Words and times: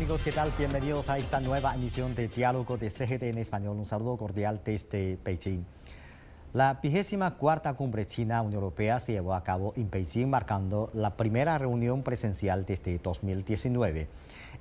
Amigos, 0.00 0.22
¿qué 0.24 0.32
tal? 0.32 0.50
Bienvenidos 0.56 1.10
a 1.10 1.18
esta 1.18 1.40
nueva 1.40 1.74
emisión 1.74 2.14
de 2.14 2.26
Diálogo 2.26 2.78
de 2.78 2.88
CGT 2.88 3.24
en 3.24 3.36
Español. 3.36 3.76
Un 3.76 3.84
saludo 3.84 4.16
cordial 4.16 4.62
desde 4.64 5.18
Beijing. 5.22 5.62
La 6.54 6.72
vigésima 6.82 7.36
cuarta 7.36 7.74
cumbre 7.74 8.06
China-Unión 8.06 8.54
Europea 8.54 8.98
se 8.98 9.12
llevó 9.12 9.34
a 9.34 9.44
cabo 9.44 9.74
en 9.76 9.90
Beijing, 9.90 10.26
marcando 10.26 10.88
la 10.94 11.18
primera 11.18 11.58
reunión 11.58 12.02
presencial 12.02 12.64
desde 12.64 12.96
2019. 12.96 14.08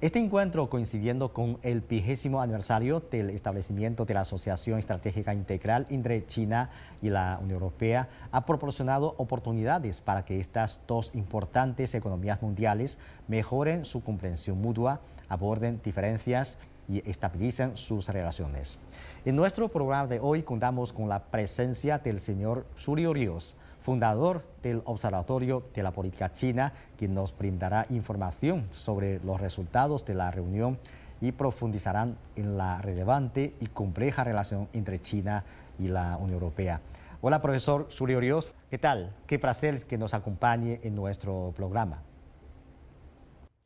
Este 0.02 0.20
encuentro, 0.20 0.70
coincidiendo 0.70 1.32
con 1.32 1.58
el 1.62 1.80
vigésimo 1.80 2.42
aniversario 2.42 3.00
del 3.00 3.30
establecimiento 3.30 4.04
de 4.04 4.16
la 4.16 4.22
Asociación 4.22 4.78
Estratégica 4.78 5.34
Integral 5.34 5.88
entre 5.90 6.26
China 6.26 6.70
y 7.02 7.10
la 7.10 7.38
Unión 7.42 7.62
Europea, 7.62 8.10
ha 8.32 8.46
proporcionado 8.46 9.16
oportunidades 9.18 10.02
para 10.02 10.26
que 10.26 10.42
estas 10.42 10.82
dos 10.86 11.12
importantes 11.14 11.96
economías 11.96 12.42
mundiales 12.42 12.98
mejoren 13.30 13.86
su 13.86 14.04
comprensión 14.04 14.62
mutua, 14.62 15.00
aborden 15.30 15.80
diferencias 15.84 16.58
y 16.88 17.08
estabilicen 17.10 17.78
sus 17.78 18.10
relaciones. 18.10 18.80
En 19.26 19.36
nuestro 19.36 19.70
programa 19.70 20.08
de 20.08 20.20
hoy 20.20 20.44
contamos 20.44 20.92
con 20.92 21.08
la 21.08 21.24
presencia 21.24 22.00
del 22.00 22.20
señor 22.20 22.66
Julio 22.84 23.14
Ríos, 23.14 23.56
fundador 23.82 24.44
del 24.64 24.82
Observatorio 24.86 25.64
de 25.74 25.84
la 25.84 25.92
Política 25.92 26.34
China, 26.34 26.74
quien 26.98 27.14
nos 27.14 27.38
brindará 27.38 27.86
información 27.90 28.68
sobre 28.72 29.20
los 29.20 29.40
resultados 29.40 30.06
de 30.06 30.16
la 30.16 30.32
reunión 30.32 30.80
y 31.22 31.32
profundizarán 31.32 32.18
en 32.36 32.58
la 32.58 32.82
relevante 32.82 33.54
y 33.60 33.68
compleja 33.68 34.24
relación 34.24 34.68
entre 34.74 35.00
China 35.00 35.44
y 35.78 35.88
la 35.88 36.18
Unión 36.18 36.36
Europea. 36.36 36.82
Hola, 37.22 37.42
profesor 37.42 37.90
Julio 37.98 38.20
Ríos, 38.20 38.54
¿qué 38.70 38.78
tal? 38.78 39.14
Qué 39.28 39.38
placer 39.40 39.86
que 39.86 39.98
nos 39.98 40.14
acompañe 40.14 40.80
en 40.84 40.96
nuestro 40.96 41.54
programa. 41.56 42.02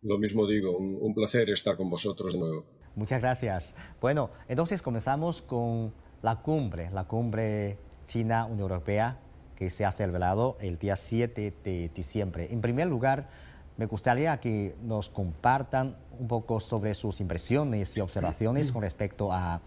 Lo 0.04 0.18
mismo 0.18 0.46
digo, 0.46 0.78
un, 0.78 1.14
placer 1.14 1.50
estar 1.50 1.78
con 1.78 1.90
vosotros 1.90 2.34
de 2.34 2.40
nuevo. 2.40 2.66
Muchas 2.96 3.22
gracias. 3.22 3.74
Bueno, 4.02 4.30
entonces 4.48 4.82
comenzamos 4.82 5.42
con 5.42 5.94
la 6.22 6.42
cumbre, 6.42 6.90
la 6.92 7.06
cumbre 7.06 7.78
China-Unión 8.08 8.60
Europea 8.60 9.20
que 9.56 9.70
se 9.70 9.86
ha 9.86 9.92
celebrado 9.92 10.58
el 10.60 10.78
día 10.78 10.96
7 10.96 11.54
de 11.64 11.90
diciembre. 11.96 12.50
En 12.52 12.60
primer 12.60 12.88
lugar, 12.88 13.30
me 13.78 13.86
gustaría 13.86 14.40
que 14.40 14.76
nos 14.84 15.10
compartan 15.10 15.96
un 16.20 16.28
poco 16.28 16.60
sobre 16.60 16.94
sus 16.96 17.22
impresiones 17.22 17.96
y 17.96 18.02
observaciones 18.02 18.72
con 18.72 18.82
respecto 18.84 19.32
a 19.32 19.62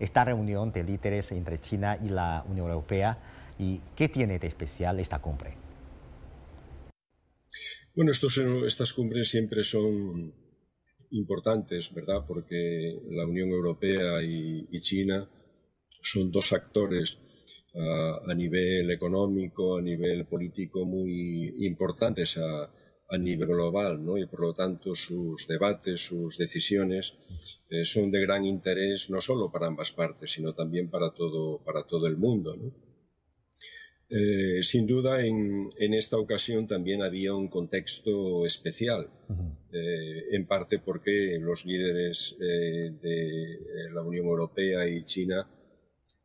esta 0.00 0.24
reunión 0.24 0.72
de 0.72 0.84
líderes 0.84 1.30
entre 1.32 1.60
China 1.60 1.98
y 2.02 2.08
la 2.08 2.44
Unión 2.48 2.68
Europea 2.68 3.18
y 3.58 3.80
qué 3.94 4.08
tiene 4.08 4.38
de 4.38 4.48
especial 4.48 4.98
esta 4.98 5.20
cumbre. 5.20 5.61
Bueno, 7.94 8.10
estos, 8.10 8.38
estas 8.66 8.94
cumbres 8.94 9.28
siempre 9.28 9.62
son 9.64 10.32
importantes, 11.10 11.92
¿verdad? 11.92 12.24
Porque 12.26 12.98
la 13.10 13.26
Unión 13.26 13.50
Europea 13.50 14.22
y, 14.22 14.66
China 14.80 15.28
son 16.00 16.30
dos 16.30 16.54
actores 16.54 17.18
a, 17.74 18.34
nivel 18.34 18.90
económico, 18.90 19.76
a 19.76 19.82
nivel 19.82 20.24
político 20.24 20.86
muy 20.86 21.66
importantes 21.66 22.38
a, 22.38 22.70
a 23.10 23.18
nivel 23.18 23.46
global, 23.46 24.02
¿no? 24.02 24.16
Y 24.16 24.26
por 24.26 24.40
lo 24.40 24.54
tanto 24.54 24.94
sus 24.94 25.46
debates, 25.46 26.00
sus 26.00 26.38
decisiones 26.38 27.14
eh, 27.68 27.84
son 27.84 28.10
de 28.10 28.22
gran 28.22 28.46
interés 28.46 29.10
no 29.10 29.20
solo 29.20 29.52
para 29.52 29.66
ambas 29.66 29.92
partes, 29.92 30.32
sino 30.32 30.54
también 30.54 30.88
para 30.88 31.10
todo, 31.12 31.62
para 31.62 31.82
todo 31.86 32.06
el 32.06 32.16
mundo, 32.16 32.56
¿no? 32.56 32.91
Eh, 34.14 34.62
sin 34.62 34.86
duda, 34.86 35.24
en, 35.24 35.70
en, 35.78 35.94
esta 35.94 36.18
ocasión 36.18 36.66
también 36.66 37.00
había 37.00 37.32
un 37.32 37.48
contexto 37.48 38.44
especial, 38.44 39.08
uh 39.30 39.32
-huh. 39.32 39.56
eh, 39.72 40.36
en 40.36 40.46
parte 40.46 40.78
porque 40.80 41.38
los 41.40 41.64
líderes 41.64 42.36
eh, 42.38 42.90
de 43.00 43.90
la 43.90 44.02
Unión 44.02 44.26
Europea 44.26 44.86
y 44.86 45.02
China 45.04 45.48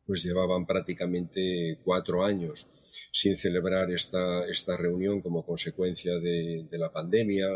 pues 0.06 0.22
llevaban 0.22 0.66
prácticamente 0.66 1.80
cuatro 1.86 2.26
años 2.26 2.68
sin 3.14 3.38
celebrar 3.38 3.90
esta, 3.90 4.46
esta 4.48 4.76
reunión 4.76 5.22
como 5.22 5.46
consecuencia 5.46 6.14
de, 6.16 6.68
de, 6.70 6.78
la 6.78 6.92
pandemia, 6.92 7.48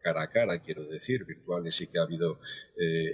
cara 0.00 0.22
a 0.22 0.30
cara, 0.30 0.62
quiero 0.62 0.86
decir, 0.86 1.24
virtuales 1.24 1.74
sí 1.74 1.88
que 1.88 1.98
ha 1.98 2.02
habido 2.02 2.38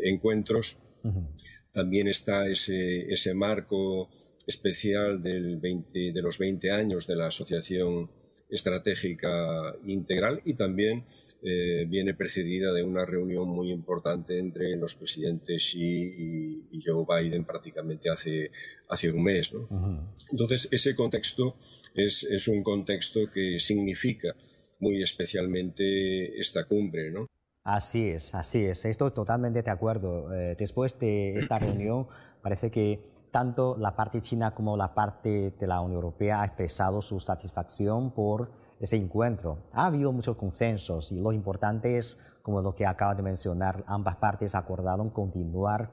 encuentros. 0.05 0.83
Uh 1.03 1.09
-huh. 1.09 1.29
También 1.73 2.09
está 2.09 2.47
ese, 2.47 3.11
ese 3.13 3.33
marco 3.35 4.09
especial 4.49 5.23
del 5.23 5.59
20, 5.59 6.13
de 6.13 6.23
los 6.23 6.39
20 6.39 6.71
años 6.73 7.07
de 7.07 7.17
la 7.17 7.27
Asociación 7.27 8.11
estratégica 8.51 9.75
integral 9.85 10.41
y 10.43 10.55
también 10.55 11.05
eh, 11.43 11.85
viene 11.87 12.15
precedida 12.15 12.73
de 12.73 12.83
una 12.83 13.05
reunión 13.05 13.47
muy 13.47 13.71
importante 13.71 14.39
entre 14.39 14.75
los 14.77 14.95
presidentes 14.95 15.63
Xi 15.63 15.79
y, 15.79 16.79
y 16.79 16.83
Joe 16.83 17.05
Biden 17.07 17.45
prácticamente 17.45 18.09
hace, 18.09 18.51
hace 18.89 19.11
un 19.11 19.23
mes. 19.23 19.53
¿no? 19.53 19.61
Uh 19.61 19.69
-huh. 19.69 20.15
Entonces, 20.33 20.69
ese 20.71 20.97
contexto 20.97 21.57
es, 21.95 22.25
es, 22.25 22.49
un 22.49 22.63
contexto 22.63 23.31
que 23.31 23.59
significa 23.61 24.35
muy 24.81 25.03
especialmente 25.03 26.41
esta 26.41 26.65
cumbre. 26.65 27.11
¿no? 27.11 27.27
Así 27.65 28.09
es, 28.09 28.35
así 28.35 28.65
es. 28.65 28.87
Estoy 28.87 29.11
totalmente 29.13 29.63
de 29.63 29.71
acuerdo. 29.71 30.33
Eh, 30.33 30.57
después 30.59 30.99
de 30.99 31.39
esta 31.41 31.59
reunión, 31.59 32.07
parece 32.43 32.71
que 32.71 33.18
tanto 33.31 33.77
la 33.79 33.95
parte 33.95 34.21
china 34.21 34.55
como 34.55 34.77
la 34.77 34.95
parte 34.95 35.51
de 35.51 35.67
la 35.67 35.81
Unión 35.81 35.97
Europea 35.97 36.43
ha 36.43 36.45
expresado 36.45 37.03
su 37.03 37.21
satisfacción 37.21 38.13
por 38.13 38.51
ese 38.81 38.97
encuentro. 38.97 39.59
Ha 39.73 39.87
habido 39.87 40.13
muchos 40.13 40.37
consensos 40.37 41.13
y 41.13 41.21
lo 41.21 41.33
importante 41.33 41.99
es, 41.99 42.19
como 42.43 42.63
lo 42.63 42.75
que 42.75 42.87
acaba 42.87 43.15
de 43.15 43.23
mencionar, 43.23 43.85
ambas 43.87 44.17
partes 44.17 44.55
acordaron 44.55 45.11
continuar 45.11 45.93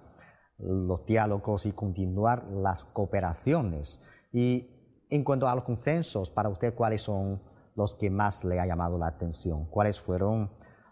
los 0.58 1.06
diálogos 1.06 1.66
y 1.66 1.72
continuar 1.72 2.46
las 2.52 2.86
cooperaciones. 2.86 4.02
Y 4.32 4.70
en 5.10 5.24
cuanto 5.24 5.48
a 5.48 5.56
los 5.56 5.64
consensos, 5.64 6.30
para 6.30 6.50
usted, 6.50 6.74
¿cuáles 6.76 7.02
son 7.02 7.42
los 7.76 7.96
que 7.96 8.10
más 8.10 8.44
le 8.44 8.60
ha 8.60 8.66
llamado 8.66 8.98
la 8.98 9.08
atención? 9.08 9.66
¿Cuáles 9.66 10.00
fueron 10.00 10.52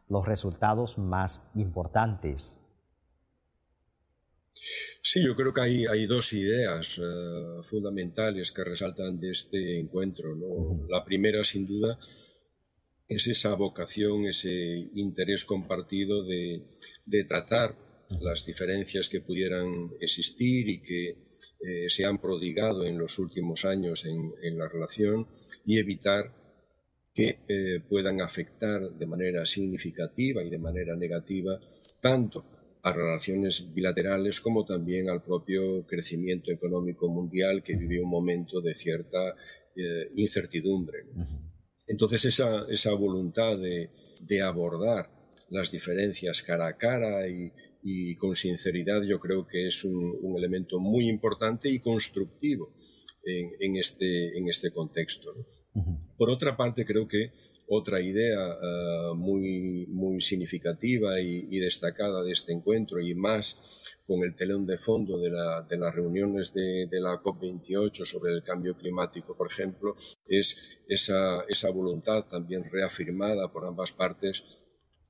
los 0.09 0.25
resultados 0.27 0.97
más 0.97 1.41
importantes? 1.53 2.62
Sí, 5.01 5.23
yo 5.25 5.35
creo 5.35 5.53
que 5.53 5.61
hay, 5.61 5.85
hay 5.85 6.05
dos 6.05 6.31
ideas 6.33 6.97
uh, 6.97 7.63
fundamentales 7.63 8.51
que 8.51 8.63
resaltan 8.63 9.19
de 9.19 9.31
este 9.31 9.79
encuentro. 9.79 10.35
La 10.89 11.03
primera, 11.03 11.43
sin 11.43 11.67
duda, 11.67 11.99
es 13.07 13.27
esa 13.27 13.53
vocación, 13.55 14.25
ese 14.25 14.89
interés 14.93 15.45
compartido 15.45 16.23
de, 16.23 16.63
de 17.05 17.23
tratar 17.25 17.75
las 18.21 18.45
diferencias 18.45 19.09
que 19.09 19.21
pudieran 19.21 19.91
existir 19.99 20.69
y 20.69 20.81
que 20.81 21.17
eh, 21.59 21.89
se 21.89 22.05
han 22.05 22.19
prodigado 22.19 22.85
en 22.85 22.97
los 22.97 23.17
últimos 23.19 23.65
años 23.65 24.05
en, 24.05 24.33
en 24.41 24.57
la 24.57 24.67
relación 24.67 25.27
y 25.65 25.79
evitar 25.79 26.31
que 27.13 27.39
eh, 27.47 27.79
puedan 27.87 28.21
afectar 28.21 28.91
de 28.91 29.05
manera 29.05 29.45
significativa 29.45 30.43
y 30.43 30.49
de 30.49 30.57
manera 30.57 30.95
negativa 30.95 31.59
tanto 32.01 32.52
a 32.83 32.91
relaciones 32.91 33.73
bilaterales 33.73 34.41
como 34.41 34.66
también 34.66 35.09
al 35.09 35.23
propio 35.23 35.85
crecimiento 35.88 36.51
económico 36.51 37.09
mundial 37.09 37.63
que 37.63 37.75
vive 37.75 38.01
un 38.01 38.09
momento 38.09 38.59
de 38.59 38.73
cierta 38.73 39.35
eh, 39.75 40.09
incertidumbre. 40.16 40.99
Entonces 41.88 42.25
esa, 42.25 42.66
esa 42.69 42.94
voluntad 42.94 43.57
de, 43.57 43.89
de, 44.21 44.41
abordar 44.41 45.09
las 45.49 45.71
diferencias 45.71 46.41
cara 46.41 46.67
a 46.67 46.77
cara 46.77 47.27
y, 47.29 47.51
y, 47.83 48.15
con 48.15 48.35
sinceridad 48.35 49.01
yo 49.03 49.19
creo 49.19 49.47
que 49.47 49.68
es 49.68 49.83
un, 49.85 50.18
un 50.21 50.38
elemento 50.38 50.80
muy 50.80 51.07
importante 51.07 51.69
y 51.69 51.80
constructivo 51.80 52.74
en, 53.24 53.51
en, 53.59 53.77
este, 53.77 54.38
en 54.38 54.50
este 54.50 54.71
contexto. 54.71 55.33
¿no? 55.33 55.45
Por 56.17 56.29
otra 56.29 56.55
parte, 56.55 56.85
creo 56.85 57.07
que 57.07 57.31
otra 57.67 57.99
idea 57.99 58.39
uh, 58.39 59.15
muy, 59.15 59.87
muy 59.87 60.21
significativa 60.21 61.19
y, 61.19 61.57
destacada 61.59 62.21
de 62.21 62.31
este 62.31 62.53
encuentro 62.53 62.99
y 62.99 63.15
más 63.15 63.97
con 64.05 64.23
el 64.23 64.35
telón 64.35 64.65
de 64.67 64.77
fondo 64.77 65.17
de, 65.17 65.31
la, 65.31 65.63
de 65.63 65.77
las 65.77 65.95
reuniones 65.95 66.53
de, 66.53 66.87
la 66.91 67.21
COP28 67.21 68.05
sobre 68.05 68.33
el 68.33 68.43
cambio 68.43 68.77
climático, 68.77 69.35
por 69.35 69.47
ejemplo, 69.47 69.95
es 70.27 70.77
esa, 70.87 71.41
esa 71.47 71.71
voluntad 71.71 72.25
también 72.25 72.69
reafirmada 72.69 73.51
por 73.51 73.65
ambas 73.65 73.91
partes 73.91 74.43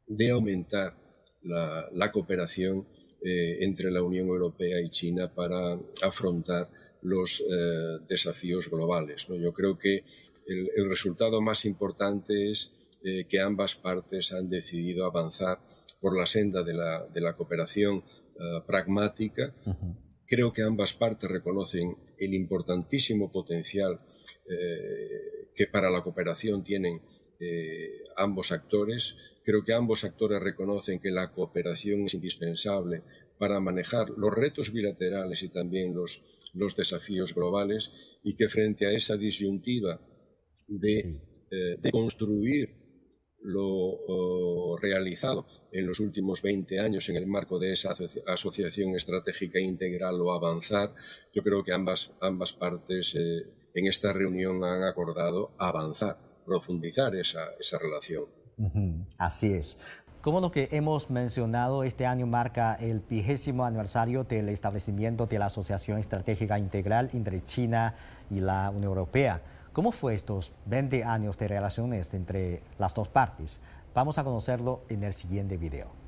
de 0.07 0.29
aumentar 0.29 0.95
la, 1.41 1.89
la 1.91 2.11
cooperación 2.11 2.87
eh, 3.25 3.63
entre 3.63 3.91
la 3.91 4.01
Unión 4.01 4.27
Europea 4.27 4.81
y 4.81 4.89
China 4.89 5.33
para 5.33 5.79
afrontar 6.01 6.69
los 7.03 7.41
eh, 7.41 7.99
desafíos 8.07 8.69
globales. 8.69 9.29
¿no? 9.29 9.35
Yo 9.35 9.53
creo 9.53 9.77
que 9.77 10.03
el, 10.47 10.69
el, 10.75 10.89
resultado 10.89 11.41
más 11.41 11.65
importante 11.65 12.51
es 12.51 12.91
eh, 13.03 13.25
que 13.27 13.39
ambas 13.39 13.75
partes 13.75 14.33
han 14.33 14.49
decidido 14.49 15.05
avanzar 15.05 15.59
por 15.99 16.17
la 16.17 16.25
senda 16.25 16.63
de 16.63 16.73
la, 16.73 17.05
de 17.07 17.21
la 17.21 17.35
cooperación 17.35 17.97
uh, 17.97 18.65
pragmática. 18.65 19.53
Uh 19.65 19.71
-huh. 19.71 19.97
Creo 20.25 20.51
que 20.51 20.63
ambas 20.63 20.93
partes 20.93 21.29
reconocen 21.29 21.95
el 22.17 22.33
importantísimo 22.33 23.31
potencial 23.31 23.99
eh, 24.49 25.49
que 25.55 25.67
para 25.67 25.89
la 25.89 26.01
cooperación 26.01 26.63
tienen 26.63 27.01
eh, 27.39 28.03
ambos 28.15 28.51
actores. 28.51 29.17
Creo 29.43 29.63
que 29.63 29.73
ambos 29.73 30.03
actores 30.03 30.41
reconocen 30.41 30.99
que 30.99 31.11
la 31.11 31.31
cooperación 31.31 32.05
es 32.05 32.13
indispensable 32.13 33.03
para 33.37 33.59
manejar 33.59 34.09
los 34.11 34.33
retos 34.33 34.71
bilaterales 34.71 35.43
y 35.43 35.49
también 35.49 35.93
los, 35.93 36.49
los 36.53 36.75
desafíos 36.75 37.33
globales 37.33 38.19
y 38.23 38.35
que 38.35 38.49
frente 38.49 38.85
a 38.85 38.91
esa 38.91 39.17
disyuntiva 39.17 39.99
de, 40.67 41.21
eh, 41.51 41.91
construir 41.91 42.83
lo 43.41 44.77
realizado 44.77 45.45
en 45.71 45.85
los 45.85 45.99
últimos 45.99 46.41
20 46.41 46.79
años 46.79 47.09
en 47.09 47.17
el 47.17 47.27
marco 47.27 47.59
de 47.59 47.73
esa 47.73 47.93
asociación 48.25 48.95
estratégica 48.95 49.59
integral 49.59 50.21
o 50.21 50.31
avanzar, 50.31 50.93
yo 51.33 51.43
creo 51.43 51.63
que 51.63 51.73
ambas, 51.73 52.13
ambas 52.21 52.53
partes 52.53 53.15
eh, 53.15 53.43
en 53.73 53.87
esta 53.87 54.13
reunión 54.13 54.63
han 54.63 54.83
acordado 54.83 55.51
avanzar, 55.57 56.17
profundizar 56.45 57.15
esa, 57.15 57.49
esa 57.59 57.77
relación. 57.79 58.25
Así 59.17 59.53
es. 59.53 59.77
Como 60.23 60.39
lo 60.39 60.51
que 60.51 60.69
hemos 60.71 61.09
mencionado, 61.09 61.83
este 61.83 62.05
año 62.05 62.25
marca 62.25 62.75
el 62.75 63.01
vigésimo 63.01 63.65
aniversario 63.65 64.23
del 64.23 64.47
establecimiento 64.47 65.25
de 65.25 65.37
la 65.37 65.47
Asociación 65.47 65.99
Estratégica 65.99 66.57
Integral 66.57 67.09
entre 67.11 67.43
China 67.43 67.95
y 68.29 68.39
la 68.39 68.69
Unión 68.69 68.85
Europea. 68.85 69.41
¿Cómo 69.73 69.91
fue 69.91 70.13
estos 70.13 70.53
20 70.67 71.03
años 71.03 71.37
de 71.37 71.49
relaciones 71.49 72.13
entre 72.13 72.63
las 72.79 72.93
dos 72.93 73.09
partes? 73.09 73.59
Vamos 73.93 74.17
a 74.17 74.23
conocerlo 74.23 74.83
en 74.87 75.03
el 75.03 75.13
siguiente 75.13 75.57
video. 75.57 76.02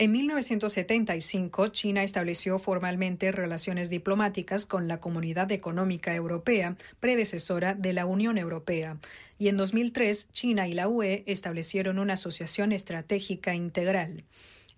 En 0.00 0.12
1975, 0.12 1.68
China 1.68 2.02
estableció 2.02 2.58
formalmente 2.58 3.32
relaciones 3.32 3.90
diplomáticas 3.90 4.64
con 4.64 4.88
la 4.88 4.98
Comunidad 4.98 5.52
Económica 5.52 6.14
Europea, 6.14 6.78
predecesora 7.00 7.74
de 7.74 7.92
la 7.92 8.06
Unión 8.06 8.38
Europea. 8.38 8.96
Y 9.38 9.48
en 9.48 9.58
2003, 9.58 10.28
China 10.32 10.66
y 10.68 10.72
la 10.72 10.88
UE 10.88 11.22
establecieron 11.26 11.98
una 11.98 12.14
asociación 12.14 12.72
estratégica 12.72 13.54
integral. 13.54 14.24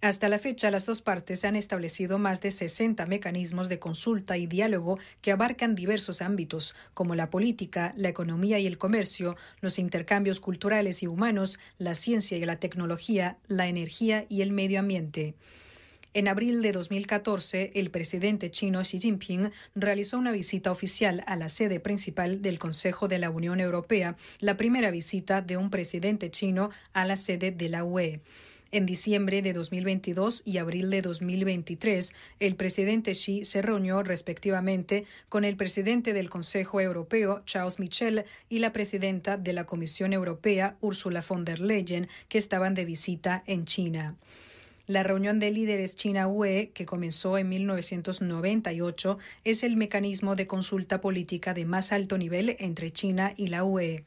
Hasta 0.03 0.29
la 0.29 0.41
fecha, 0.41 0.73
las 0.73 0.85
dos 0.85 1.01
partes 1.01 1.45
han 1.45 1.55
establecido 1.55 2.19
más 2.19 2.41
de 2.41 2.51
60 2.51 3.07
mecanismos 3.07 3.69
de 3.69 3.79
consulta 3.79 4.37
y 4.37 4.49
diálogo 4.49 4.99
que 5.21 5.31
abarcan 5.31 5.77
diversos 5.77 6.23
ámbitos, 6.23 6.75
como 6.93 7.15
la 7.15 7.31
política, 7.31 7.93
la 7.97 8.09
economía 8.09 8.59
y 8.59 8.67
el 8.67 8.79
comercio, 8.79 9.37
los 9.61 9.79
intercambios 9.79 10.41
culturales 10.41 11.05
y 11.05 11.07
humanos, 11.07 11.61
la 11.79 11.95
ciencia 11.95 12.37
y 12.37 12.45
la 12.45 12.57
tecnología, 12.57 13.37
la 13.47 13.69
energía 13.69 14.27
y 14.29 14.43
el 14.43 14.51
medio 14.51 14.81
ambiente. 14.81 15.37
En 16.15 16.27
abril 16.27 16.63
de 16.63 16.73
2014, 16.73 17.71
el 17.75 17.93
presidente 17.93 18.51
chino 18.51 18.83
Xi 18.83 18.99
Jinping 18.99 19.53
realizó 19.77 20.19
una 20.19 20.33
visita 20.33 20.73
oficial 20.73 21.23
a 21.29 21.37
la 21.37 21.49
sede 21.49 21.79
principal 21.79 22.43
del 22.43 22.59
Consejo 22.59 23.07
de 23.07 23.21
la 23.21 23.31
Unión 23.31 23.61
Europea, 23.61 24.17
la 24.41 24.57
primera 24.57 24.91
visita 24.91 25.43
de 25.43 25.57
un 25.57 25.71
presidente 25.71 26.29
chino 26.33 26.71
a 26.93 27.05
la 27.05 27.17
sede 27.17 27.53
de 27.53 27.69
la 27.69 27.85
UE. 27.85 28.21
En 28.75 28.87
diciembre 28.87 29.43
de 29.43 29.53
2022 29.53 30.41
y 30.47 30.57
abril 30.57 30.89
de 30.89 31.03
2023, 31.03 32.15
el 32.41 32.57
presidente 32.57 33.11
Xi 33.11 33.45
se 33.45 33.61
reunió 33.61 34.03
respectivamente 34.03 35.05
con 35.29 35.45
el 35.45 35.57
presidente 35.57 36.15
del 36.15 36.31
Consejo 36.31 36.81
Europeo, 36.81 37.43
Charles 37.45 37.79
Michel, 37.79 38.25
y 38.49 38.61
la 38.61 38.73
presidenta 38.73 39.37
de 39.37 39.53
la 39.53 39.67
Comisión 39.67 40.15
Europea, 40.15 40.79
Ursula 40.81 41.23
von 41.29 41.45
der 41.45 41.61
Leyen, 41.61 42.09
que 42.31 42.39
estaban 42.39 42.73
de 42.73 42.87
visita 42.87 43.45
en 43.47 43.67
China. 43.67 44.17
La 44.87 45.03
reunión 45.03 45.39
de 45.39 45.51
líderes 45.51 45.95
China-UE, 45.95 46.71
que 46.73 46.87
comenzó 46.87 47.37
en 47.37 47.51
1998, 47.51 49.19
es 49.45 49.65
el 49.65 49.77
mecanismo 49.77 50.35
de 50.35 50.47
consulta 50.47 51.03
política 51.03 51.53
de 51.53 51.67
más 51.67 51.93
alto 51.93 52.17
nivel 52.17 52.57
entre 52.59 52.91
China 52.91 53.35
y 53.37 53.49
la 53.49 53.65
UE. 53.65 54.05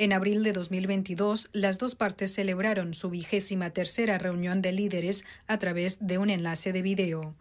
En 0.00 0.12
abril 0.12 0.44
de 0.44 0.52
2022, 0.52 1.50
las 1.52 1.76
dos 1.78 1.96
partes 1.96 2.32
celebraron 2.32 2.94
su 2.94 3.10
vigésima 3.10 3.70
tercera 3.70 4.16
reunión 4.16 4.62
de 4.62 4.70
líderes 4.70 5.24
a 5.48 5.58
través 5.58 5.98
de 6.00 6.18
un 6.18 6.30
enlace 6.30 6.72
de 6.72 6.82
video. 6.82 7.34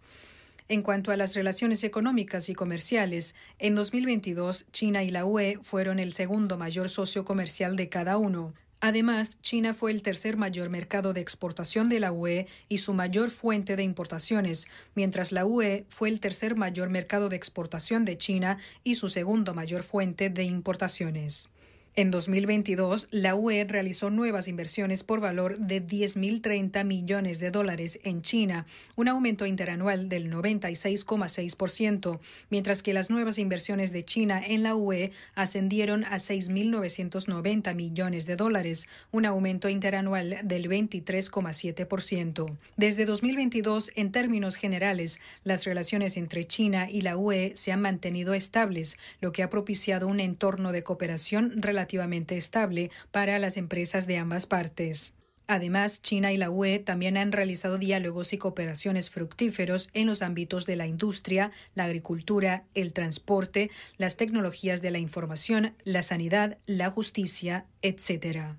En 0.68 0.82
cuanto 0.82 1.12
a 1.12 1.18
las 1.18 1.36
relaciones 1.36 1.84
económicas 1.84 2.50
y 2.50 2.56
comerciales, 2.56 3.36
en 3.60 3.76
2022 3.76 4.66
China 4.72 5.04
y 5.04 5.12
la 5.12 5.24
UE 5.24 5.60
fueron 5.62 6.00
el 6.00 6.14
segundo 6.14 6.58
mayor 6.58 6.90
socio 6.90 7.26
comercial 7.26 7.76
de 7.76 7.90
cada 7.90 8.18
uno. 8.18 8.56
Además, 8.80 9.38
China 9.42 9.76
fue 9.76 9.92
el 9.92 10.02
tercer 10.02 10.36
mayor 10.36 10.72
mercado 10.72 11.14
de 11.14 11.22
exportación 11.22 11.90
de 11.90 12.00
la 12.00 12.12
UE 12.12 12.48
y 12.70 12.80
su 12.80 12.92
mayor 12.96 13.30
fuente 13.30 13.76
de 13.76 13.84
importaciones, 13.84 14.68
mientras 14.96 15.32
la 15.32 15.46
UE 15.46 15.86
fue 15.90 16.10
el 16.10 16.20
tercer 16.20 16.56
mayor 16.56 16.90
mercado 16.90 17.30
de 17.30 17.36
exportación 17.36 18.04
de 18.04 18.18
China 18.18 18.58
y 18.84 18.96
su 18.96 19.10
segundo 19.10 19.54
mayor 19.54 19.84
fuente 19.84 20.32
de 20.32 20.44
importaciones. 20.44 21.52
En 22.00 22.12
2022, 22.12 23.08
la 23.10 23.34
UE 23.34 23.66
realizó 23.68 24.12
nuevas 24.12 24.48
inversiones 24.48 25.04
por 25.04 25.20
valor 25.20 25.58
de 25.58 25.84
10.030 25.84 26.86
millones 26.86 27.40
de 27.40 27.50
dólares 27.50 28.00
en 28.04 28.22
China, 28.22 28.68
un 28.96 29.08
aumento 29.08 29.48
interanual 29.48 30.08
del 30.08 30.32
96,6%, 30.32 32.20
mientras 32.52 32.84
que 32.84 32.94
las 32.94 33.10
nuevas 33.10 33.40
inversiones 33.40 33.92
de 33.92 34.06
China 34.06 34.40
en 34.46 34.62
la 34.62 34.76
UE 34.76 35.12
ascendieron 35.34 36.04
a 36.04 36.18
6.990 36.18 37.74
millones 37.74 38.28
de 38.28 38.36
dólares, 38.36 38.88
un 39.10 39.26
aumento 39.26 39.68
interanual 39.68 40.38
del 40.44 40.70
23,7%. 40.70 42.58
Desde 42.76 43.06
2022, 43.06 43.92
en 43.96 44.12
términos 44.12 44.56
generales, 44.56 45.20
las 45.44 45.64
relaciones 45.64 46.16
entre 46.16 46.44
China 46.44 46.92
y 46.92 47.02
la 47.02 47.18
UE 47.18 47.54
se 47.56 47.72
han 47.72 47.82
mantenido 47.82 48.36
estables, 48.36 49.00
lo 49.20 49.32
que 49.32 49.42
ha 49.42 49.50
propiciado 49.50 50.08
un 50.08 50.20
entorno 50.20 50.72
de 50.72 50.84
cooperación 50.84 51.54
relativamente 51.60 51.87
relativamente 51.88 52.36
estable 52.36 52.92
para 53.12 53.40
las 53.40 53.56
empresas 53.56 54.08
de 54.08 54.18
ambas 54.18 54.46
partes. 54.46 55.14
Además, 55.48 56.02
China 56.02 56.34
y 56.34 56.38
la 56.38 56.50
UE 56.50 56.80
también 56.80 57.16
han 57.16 57.32
realizado 57.32 57.78
diálogos 57.78 58.34
y 58.34 58.38
cooperaciones 58.38 59.10
fructíferos 59.10 59.90
en 59.94 60.08
los 60.08 60.22
ámbitos 60.22 60.66
de 60.66 60.76
la 60.76 60.86
industria, 60.86 61.52
la 61.76 61.86
agricultura, 61.86 62.66
el 62.74 62.92
transporte, 62.92 63.72
las 63.96 64.18
tecnologías 64.18 64.82
de 64.82 64.92
la 64.92 65.00
información, 65.00 65.74
la 65.86 66.02
sanidad, 66.02 66.58
la 66.66 66.92
justicia, 66.92 67.66
etc. 67.82 68.58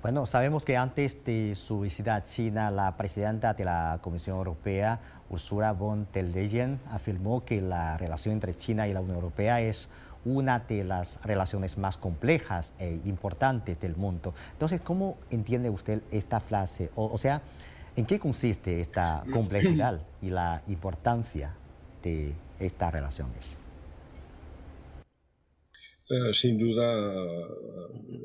Bueno, 0.00 0.24
sabemos 0.24 0.64
que 0.64 0.78
antes 0.78 1.22
de 1.26 1.54
su 1.54 1.80
visita 1.80 2.14
a 2.14 2.24
China, 2.24 2.70
la 2.70 2.96
presidenta 2.96 3.52
de 3.52 3.66
la 3.66 3.98
Comisión 4.00 4.38
Europea, 4.38 4.98
Ursula 5.28 5.72
von 5.72 6.08
der 6.14 6.24
Leyen, 6.24 6.80
afirmó 6.90 7.44
que 7.44 7.60
la 7.60 7.98
relación 7.98 8.32
entre 8.32 8.56
China 8.56 8.88
y 8.88 8.94
la 8.94 9.00
Unión 9.02 9.16
Europea 9.16 9.60
es 9.60 9.88
una 10.24 10.60
de 10.60 10.84
las 10.84 11.20
relaciones 11.22 11.78
más 11.78 11.96
complejas 11.96 12.74
e 12.78 13.00
importantes 13.04 13.80
del 13.80 13.96
mundo. 13.96 14.34
Entonces, 14.52 14.80
¿cómo 14.80 15.18
entiende 15.30 15.70
usted 15.70 16.02
esta 16.10 16.40
frase? 16.40 16.90
O, 16.94 17.18
sea, 17.18 17.42
¿en 17.96 18.06
qué 18.06 18.18
consiste 18.18 18.80
esta 18.80 19.24
complejidad 19.32 20.00
y 20.20 20.30
la 20.30 20.62
importancia 20.68 21.54
de 22.02 22.32
estas 22.60 22.92
relaciones? 22.92 23.56
Sin 26.32 26.58
duda, 26.58 27.12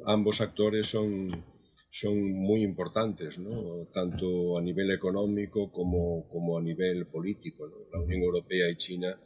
ambos 0.06 0.42
actores 0.42 0.88
son, 0.88 1.44
son 1.90 2.32
muy 2.34 2.62
importantes, 2.62 3.40
tanto 3.94 4.58
a 4.58 4.62
nivel 4.62 4.92
económico 4.92 5.72
como, 5.72 6.28
como 6.28 6.58
a 6.58 6.62
nivel 6.62 7.06
político. 7.08 7.66
La 7.94 8.02
Unión 8.02 8.24
Europea 8.24 8.70
y 8.70 8.76
China 8.76 9.18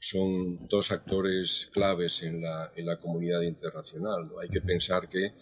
son 0.00 0.66
dos 0.66 0.90
actores 0.90 1.70
claves 1.72 2.22
en 2.22 2.40
la, 2.40 2.72
en 2.74 2.86
la 2.86 2.98
comunidad 2.98 3.42
internacional. 3.42 4.30
Hay 4.42 4.48
que 4.48 4.62
pensar 4.62 5.08
que 5.08 5.34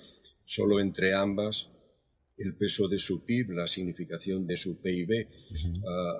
solo 0.45 0.81
entre 0.81 1.15
ambas 1.15 1.71
el 2.37 2.57
peso 2.57 2.89
de 2.89 2.99
su 2.99 3.25
PIB, 3.25 3.51
la 3.51 3.67
significación 3.67 4.47
de 4.47 4.57
su 4.57 4.81
PIB 4.81 5.29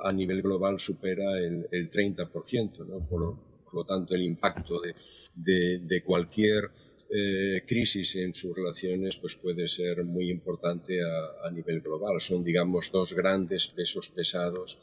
a 0.05 0.13
nivel 0.13 0.43
global 0.43 0.79
supera 0.79 1.39
el, 1.39 1.67
el 1.71 1.91
30%. 1.91 2.87
¿no? 2.87 3.07
Por, 3.09 3.49
lo 3.75 3.85
tanto, 3.85 4.15
el 4.15 4.23
impacto 4.23 4.81
de, 4.81 4.95
de, 5.35 5.81
de 5.81 6.03
cualquier 6.03 6.71
eh, 7.11 7.63
crisis 7.67 8.17
en 8.17 8.35
sus 8.35 8.55
relaciones 8.55 9.17
pues 9.17 9.37
puede 9.37 9.67
ser 9.69 10.05
muy 10.05 10.31
importante 10.31 11.01
a, 11.03 11.47
a 11.47 11.51
nivel 11.51 11.81
global. 11.81 12.21
Son, 12.21 12.43
digamos, 12.43 12.91
dos 12.93 13.15
grandes 13.15 13.67
pesos 13.69 14.11
pesados 14.11 14.79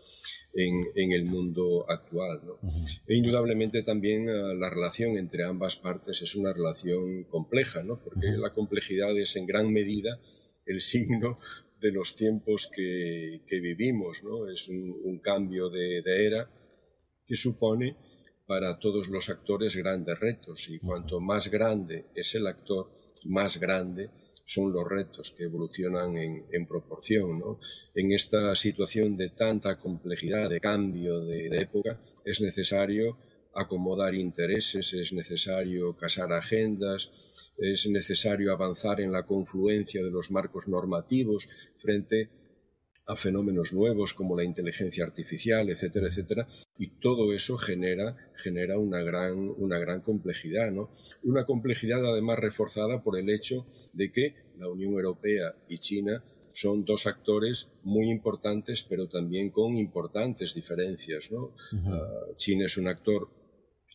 en, 0.55 1.12
el 1.12 1.25
mundo 1.25 1.85
actual. 1.89 2.41
E 3.07 3.15
indudablemente 3.15 3.83
también 3.83 4.29
eh, 4.29 4.55
la 4.55 4.69
relación 4.69 5.17
entre 5.17 5.43
ambas 5.43 5.75
partes 5.75 6.21
es 6.21 6.35
una 6.35 6.53
relación 6.53 7.25
compleja, 7.25 7.83
¿no? 7.83 8.01
porque 8.01 8.27
la 8.38 8.53
complejidad 8.53 9.17
es 9.17 9.35
en 9.35 9.45
gran 9.45 9.71
medida 9.71 10.19
el 10.65 10.81
signo 10.81 11.39
de 11.81 11.91
los 11.91 12.15
tiempos 12.15 12.71
que, 12.74 13.41
vivimos. 13.50 14.24
¿no? 14.24 14.47
Es 14.50 14.69
un, 14.69 15.19
cambio 15.19 15.69
de, 15.69 16.01
de, 16.01 16.25
era 16.25 16.50
que 17.25 17.35
supone 17.35 17.97
para 18.47 18.79
todos 18.79 19.09
los 19.09 19.29
actores 19.29 19.75
grandes 19.75 20.19
retos 20.19 20.69
y 20.69 20.79
cuanto 20.79 21.19
más 21.19 21.50
grande 21.50 22.05
es 22.15 22.35
el 22.35 22.47
actor, 22.47 22.91
más 23.25 23.59
grande 23.59 24.12
son 24.46 24.72
los 24.72 24.88
retos 24.88 25.32
que 25.32 25.46
evolucionan 25.46 26.16
en, 26.18 26.68
proporción. 26.68 27.40
¿no? 27.40 27.60
En 27.96 28.12
esta 28.12 28.56
situación 28.56 29.18
de 29.18 29.30
tanta 29.30 29.80
complejidad, 29.80 30.50
de 30.50 30.62
cambio 30.62 31.20
de, 31.22 31.48
época, 31.60 32.00
es 32.24 32.42
necesario 32.42 33.18
acomodar 33.54 34.14
intereses, 34.14 34.94
es 34.94 35.14
necesario 35.14 35.98
casar 35.98 36.32
agendas, 36.32 37.52
es 37.58 37.88
necesario 37.88 38.52
avanzar 38.52 39.02
en 39.02 39.12
la 39.12 39.25
confluencia 39.25 40.04
de 40.04 40.12
los 40.12 40.30
marcos 40.30 40.68
normativos 40.68 41.50
frente 41.78 42.30
a 43.07 43.15
fenómenos 43.15 43.74
nuevos 43.74 44.13
como 44.13 44.35
la 44.35 44.43
inteligencia 44.43 45.05
artificial, 45.05 45.69
etcétera, 45.69 46.07
etcétera, 46.07 46.47
y 46.77 46.88
todo 47.00 47.33
eso 47.33 47.57
genera, 47.57 48.15
genera 48.33 48.79
una, 48.79 49.01
gran, 49.01 49.53
una 49.57 49.77
gran 49.77 50.01
complejidad, 50.01 50.71
¿no? 50.71 50.89
Una 51.24 51.45
complejidad 51.45 52.03
además 52.05 52.39
reforzada 52.39 53.03
por 53.03 53.19
el 53.19 53.29
hecho 53.29 53.67
de 53.93 54.12
que 54.12 54.35
la 54.57 54.69
Unión 54.69 54.93
Europea 54.93 55.55
y 55.67 55.77
China 55.77 56.24
son 56.51 56.85
dos 56.85 57.05
actores 57.05 57.69
muy 57.83 58.09
importantes, 58.09 58.83
pero 58.83 59.07
también 59.07 59.50
con 59.50 59.75
importantes 59.75 60.53
diferencias, 60.55 61.31
¿no? 61.31 61.51
Ah, 61.88 62.27
China 62.35 62.65
es 62.65 62.77
un 62.77 62.88
actor 62.88 63.29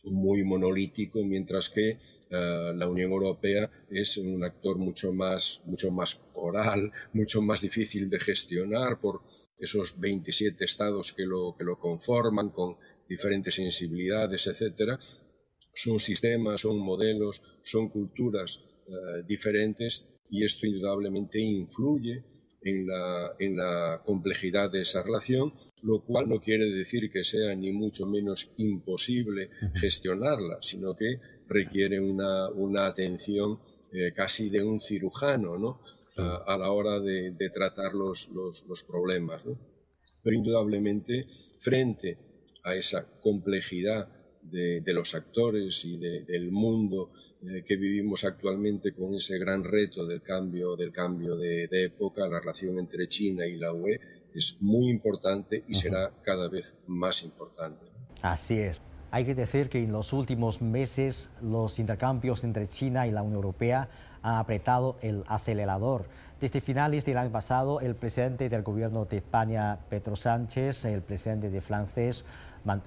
muy 0.03 0.43
monolítico, 0.43 1.23
mientras 1.23 1.69
que 1.69 1.89
eh, 1.91 1.99
la 2.75 2.87
Unión 2.87 3.11
Europea 3.11 3.69
es 3.89 4.17
un 4.17 4.43
actor 4.43 4.77
mucho 4.77 5.13
más, 5.13 5.61
mucho 5.65 5.91
más 5.91 6.15
coral, 6.33 6.91
mucho 7.13 7.41
más 7.41 7.61
difícil 7.61 8.09
de 8.09 8.19
gestionar 8.19 8.99
por 8.99 9.21
esos 9.57 9.99
27 9.99 10.65
estados 10.65 11.13
que 11.13 11.25
lo, 11.25 11.55
que 11.57 11.63
lo 11.63 11.77
conforman, 11.77 12.49
con 12.49 12.77
diferentes 13.07 13.55
sensibilidades, 13.55 14.47
etc. 14.47 14.99
Son 15.73 15.99
sistemas, 15.99 16.61
son 16.61 16.79
modelos, 16.79 17.43
son 17.63 17.89
culturas 17.89 18.63
eh, 18.87 19.23
diferentes 19.27 20.05
y 20.29 20.43
esto 20.45 20.65
indudablemente 20.65 21.39
influye 21.39 22.23
en 22.63 22.87
la, 22.87 23.33
en 23.39 23.57
la 23.57 24.01
complejidad 24.05 24.71
de 24.71 24.81
esa 24.81 25.03
relación, 25.03 25.53
lo 25.83 26.03
cual 26.03 26.29
no 26.29 26.39
quiere 26.39 26.65
decir 26.65 27.11
que 27.11 27.23
sea 27.23 27.55
ni 27.55 27.71
mucho 27.71 28.05
menos 28.05 28.53
imposible 28.57 29.49
gestionarla, 29.73 30.59
sino 30.61 30.95
que 30.95 31.19
requiere 31.47 31.99
una, 31.99 32.49
una 32.49 32.85
atención 32.85 33.59
eh, 33.91 34.13
casi 34.15 34.49
de 34.49 34.63
un 34.63 34.79
cirujano 34.79 35.57
¿no? 35.57 35.81
a, 36.17 36.57
la 36.57 36.71
hora 36.71 36.99
de, 36.99 37.31
de 37.31 37.49
tratar 37.49 37.93
los, 37.93 38.29
los, 38.29 38.65
los 38.67 38.83
problemas. 38.83 39.45
¿no? 39.45 39.57
Pero 40.23 40.37
indudablemente, 40.37 41.27
frente 41.59 42.19
a 42.63 42.75
esa 42.75 43.19
complejidad 43.21 44.07
de, 44.43 44.81
de 44.81 44.93
los 44.93 45.15
actores 45.15 45.83
y 45.85 45.97
de, 45.97 46.23
del 46.23 46.51
mundo 46.51 47.11
eh, 47.43 47.63
que 47.65 47.75
vivimos 47.75 48.23
actualmente 48.23 48.93
con 48.93 49.15
ese 49.15 49.39
gran 49.39 49.63
reto 49.63 50.05
del 50.05 50.21
cambio, 50.21 50.75
del 50.75 50.91
cambio 50.91 51.35
de, 51.35 51.67
de, 51.67 51.85
época, 51.85 52.27
la 52.27 52.39
relación 52.39 52.77
entre 52.77 53.07
China 53.07 53.45
y 53.45 53.57
la 53.57 53.73
UE 53.73 53.99
es 54.33 54.57
muy 54.61 54.89
importante 54.89 55.63
y 55.67 55.73
será 55.73 56.11
cada 56.21 56.47
vez 56.49 56.77
más 56.87 57.23
importante. 57.23 57.85
Así 58.21 58.59
es. 58.59 58.81
Hay 59.09 59.25
que 59.25 59.35
decir 59.35 59.69
que 59.69 59.83
en 59.83 59.91
los 59.91 60.13
últimos 60.13 60.61
meses 60.61 61.29
los 61.41 61.79
intercambios 61.79 62.43
entre 62.43 62.67
China 62.67 63.07
y 63.07 63.11
la 63.11 63.23
Unión 63.23 63.37
Europea 63.37 63.89
han 64.21 64.35
apretado 64.35 64.97
el 65.01 65.23
acelerador. 65.27 66.05
Desde 66.39 66.61
finales 66.61 67.05
del 67.05 67.17
año 67.17 67.31
pasado, 67.31 67.81
el 67.81 67.95
presidente 67.95 68.49
del 68.49 68.63
gobierno 68.63 69.05
de 69.05 69.17
España, 69.17 69.79
Pedro 69.89 70.15
Sánchez, 70.15 70.85
el 70.85 71.01
presidente 71.01 71.49
de 71.49 71.61
francés, 71.61 72.23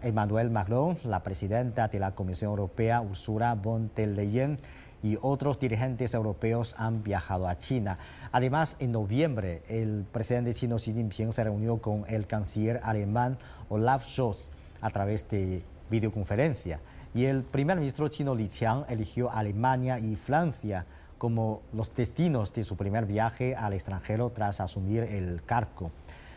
Emmanuel 0.03 0.51
Macron, 0.51 0.99
la 1.05 1.23
presidenta 1.23 1.89
de 1.89 1.99
la 1.99 2.15
Comisión 2.15 2.51
Europea, 2.51 3.01
Ursula 3.01 3.55
von 3.55 3.91
der 3.95 4.09
Leyen, 4.09 4.59
y 5.03 5.19
otros 5.21 5.61
dirigentes 5.61 6.15
europeos 6.15 6.75
han 6.79 7.03
viajado 7.03 7.47
a 7.47 7.59
China. 7.59 7.99
Además, 8.33 8.77
en 8.79 8.93
noviembre, 8.93 9.63
el 9.69 10.07
presidente 10.11 10.55
chino 10.55 10.77
Xi 10.77 10.95
Jinping 10.95 11.33
se 11.33 11.45
reunió 11.45 11.77
con 11.77 12.05
el 12.09 12.27
canciller 12.27 12.81
alemán 12.83 13.37
Olaf 13.69 14.07
Scholz 14.07 14.49
a 14.81 14.89
través 14.89 15.29
de 15.29 15.63
videoconferencia. 15.91 16.81
Y 17.15 17.27
el 17.27 17.43
primer 17.43 17.79
ministro 17.79 18.09
chino 18.09 18.35
Li 18.35 18.49
Qiang 18.49 18.87
eligió 18.89 19.31
Alemania 19.31 19.99
y 19.99 20.17
Francia 20.17 20.87
como 21.19 21.61
los 21.75 21.95
destinos 21.95 22.55
de 22.55 22.65
su 22.65 22.77
primer 22.77 23.05
viaje 23.05 23.55
al 23.55 23.75
extranjero 23.75 24.31
tras 24.31 24.61
asumir 24.61 25.03
el 25.03 25.43
cargo. 25.45 25.91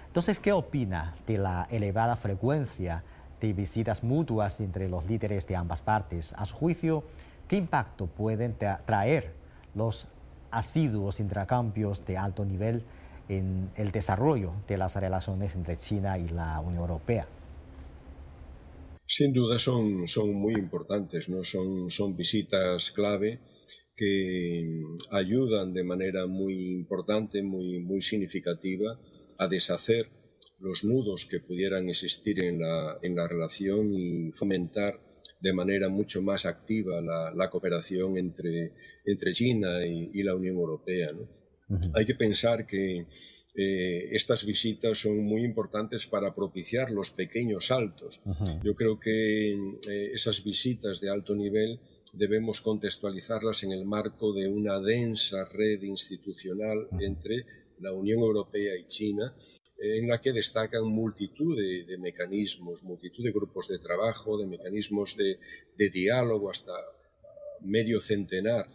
Entonces, 0.08 0.40
¿qué 0.40 0.52
opina 0.52 1.16
de 1.26 1.38
la 1.38 1.68
elevada 1.72 2.16
frecuencia 2.18 3.04
de 3.42 3.54
visitas 3.54 4.04
mutuas 4.04 4.60
entre 4.60 4.90
los 4.90 5.06
líderes 5.06 5.48
de 5.48 5.56
ambas 5.56 5.82
partes. 5.82 6.34
A 6.38 6.46
su 6.46 6.56
juicio, 6.56 7.04
¿qué 7.48 7.58
impacto 7.58 8.08
pueden 8.08 8.56
traer 8.86 9.34
los 9.76 10.08
asiduos 10.52 11.20
intercambios 11.20 12.06
de 12.06 12.18
alto 12.18 12.46
nivel 12.46 12.84
en 13.30 13.70
el 13.76 13.92
desarrollo 13.92 14.54
de 14.68 14.78
las 14.78 14.96
relaciones 14.96 15.56
entre 15.56 15.78
China 15.78 16.18
y 16.18 16.30
la 16.30 16.60
Unión 16.60 16.82
Europea? 16.82 17.28
Sin 19.06 19.32
duda 19.32 19.58
son, 19.58 20.08
son 20.08 20.34
muy 20.34 20.54
importantes, 20.54 21.30
¿no? 21.30 21.44
son, 21.44 21.90
son 21.90 22.16
visitas 22.16 22.92
clave 22.92 23.40
que 23.96 24.84
ayudan 25.12 25.74
de 25.74 25.84
manera 25.84 26.28
muy 26.28 26.72
importante, 26.72 27.42
muy, 27.42 27.80
muy 27.80 28.02
significativa 28.02 29.00
a 29.40 29.48
deshacer 29.48 30.10
los 30.60 30.84
nudos 30.84 31.26
que 31.26 31.40
pudieran 31.40 31.90
existir 31.90 32.40
en 32.40 32.60
la, 32.60 32.98
en 33.02 33.16
la 33.16 33.28
relación 33.28 33.94
y 33.94 34.32
fomentar 34.32 35.00
de 35.40 35.54
manera 35.54 35.90
mucho 35.90 36.22
más 36.22 36.46
activa 36.46 37.02
la, 37.02 37.32
la 37.36 37.50
cooperación 37.50 38.18
entre, 38.18 38.74
entre 39.06 39.34
China 39.34 39.86
y, 39.86 40.10
y, 40.14 40.24
la 40.24 40.36
Unión 40.36 40.56
Europea. 40.56 41.12
¿no? 41.14 41.22
Uh 41.70 41.80
-huh. 41.80 41.92
Hay 41.96 42.06
que 42.06 42.16
pensar 42.16 42.66
que 42.66 43.06
eh, 43.56 44.10
estas 44.12 44.46
visitas 44.46 45.00
son 45.00 45.18
muy 45.24 45.44
importantes 45.44 46.08
para 46.08 46.34
propiciar 46.34 46.92
los 46.92 47.12
pequeños 47.12 47.68
saltos. 47.68 48.22
Uh 48.26 48.32
-huh. 48.32 48.64
Yo 48.64 48.74
creo 48.76 49.00
que 49.00 49.54
eh, 49.54 50.12
esas 50.14 50.44
visitas 50.44 51.02
de 51.02 51.10
alto 51.10 51.36
nivel 51.36 51.80
debemos 52.14 52.62
contextualizarlas 52.62 53.64
en 53.64 53.72
el 53.74 53.86
marco 53.86 54.34
de 54.34 54.48
una 54.48 54.80
densa 54.80 55.46
red 55.46 55.82
institucional 55.84 56.78
uh 56.80 56.96
-huh. 56.96 57.06
entre 57.06 57.46
la 57.80 57.92
Unión 57.94 58.20
Europea 58.20 58.76
y 58.76 58.86
China 58.86 59.36
en 59.80 60.08
la 60.08 60.20
que 60.20 60.34
destacan 60.34 60.86
multitud 60.86 61.56
de, 61.56 61.86
de, 61.86 61.98
mecanismos, 61.98 62.84
multitud 62.84 63.24
de 63.24 63.32
grupos 63.32 63.68
de 63.68 63.80
trabajo, 63.80 64.38
de 64.38 64.48
mecanismos 64.48 65.16
de, 65.16 65.40
de 65.78 65.90
diálogo, 65.90 66.50
hasta 66.50 66.74
medio 67.62 68.02
centenar 68.02 68.68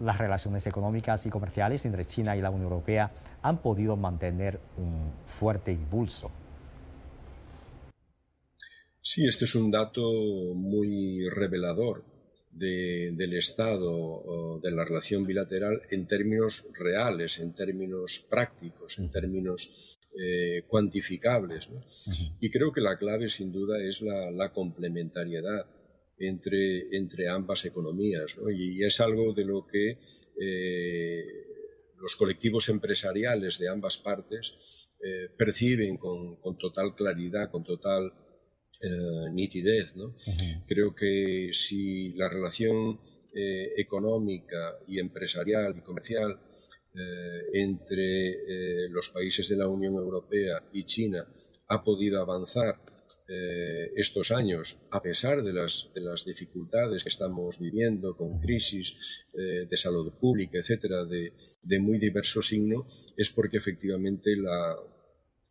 las 0.00 0.18
relaciones 0.18 0.66
económicas 0.66 1.26
y 1.26 1.30
comerciales 1.30 1.84
entre 1.84 2.04
China 2.04 2.36
y 2.36 2.42
la 2.42 2.50
Unión 2.50 2.64
Europea 2.64 3.10
han 3.42 3.62
podido 3.62 3.96
mantener 3.96 4.60
un 4.76 5.12
fuerte 5.26 5.72
impulso. 5.72 6.30
Sí, 9.00 9.26
este 9.26 9.44
es 9.44 9.54
un 9.54 9.70
dato 9.70 10.02
muy 10.54 11.28
revelador 11.28 12.04
del 12.50 13.34
estado 13.34 14.58
de 14.62 14.70
la 14.70 14.84
relación 14.84 15.26
bilateral 15.26 15.82
en 15.90 16.06
términos 16.06 16.66
reales, 16.72 17.38
en 17.38 17.54
términos 17.54 18.26
prácticos, 18.28 18.98
en 18.98 19.10
términos 19.10 20.00
eh, 20.18 20.62
cuantificables. 20.66 21.68
Y 22.40 22.50
creo 22.50 22.72
que 22.72 22.80
la 22.80 22.96
clave, 22.96 23.28
sin 23.28 23.52
duda, 23.52 23.78
es 23.82 24.00
la, 24.00 24.50
complementariedad 24.52 25.66
entre, 26.18 26.96
entre, 26.96 27.28
ambas 27.28 27.64
economías. 27.64 28.36
Y, 28.54 28.84
es 28.84 29.00
algo 29.00 29.32
de 29.32 29.44
lo 29.44 29.66
que 29.66 29.98
eh, 30.40 31.24
los 31.98 32.16
colectivos 32.16 32.68
empresariales 32.68 33.58
de 33.58 33.68
ambas 33.68 33.98
partes 33.98 34.94
eh, 35.02 35.28
perciben 35.36 35.96
con, 35.96 36.36
con, 36.36 36.56
total 36.58 36.94
claridad, 36.94 37.50
con 37.50 37.64
total 37.64 38.12
eh, 38.82 39.30
nitidez. 39.32 39.96
¿no? 39.96 40.16
Creo 40.66 40.94
que 40.94 41.50
si 41.52 42.12
la 42.14 42.28
relación 42.28 43.00
económica 43.76 44.78
y 44.88 44.98
empresarial 44.98 45.76
y 45.76 45.82
comercial 45.82 46.40
entre 47.52 48.88
los 48.88 49.10
países 49.10 49.46
de 49.50 49.56
la 49.56 49.68
Unión 49.68 49.92
Europea 49.92 50.66
y 50.72 50.84
China 50.84 51.22
ha 51.68 51.84
podido 51.84 52.22
avanzar 52.22 52.80
estos 53.28 54.30
años, 54.30 54.80
a 54.92 55.02
pesar 55.02 55.42
de 55.42 55.52
las, 55.52 55.90
de 55.94 56.00
las, 56.00 56.24
dificultades 56.24 57.02
que 57.02 57.08
estamos 57.08 57.58
viviendo 57.58 58.16
con 58.16 58.38
crisis 58.38 59.26
de 59.32 59.76
salud 59.76 60.12
pública, 60.20 60.58
etcétera, 60.58 61.04
de, 61.04 61.32
de, 61.62 61.78
muy 61.80 61.98
diverso 61.98 62.40
signo, 62.40 62.86
es 63.16 63.30
porque 63.30 63.56
efectivamente 63.56 64.36
la, 64.36 64.76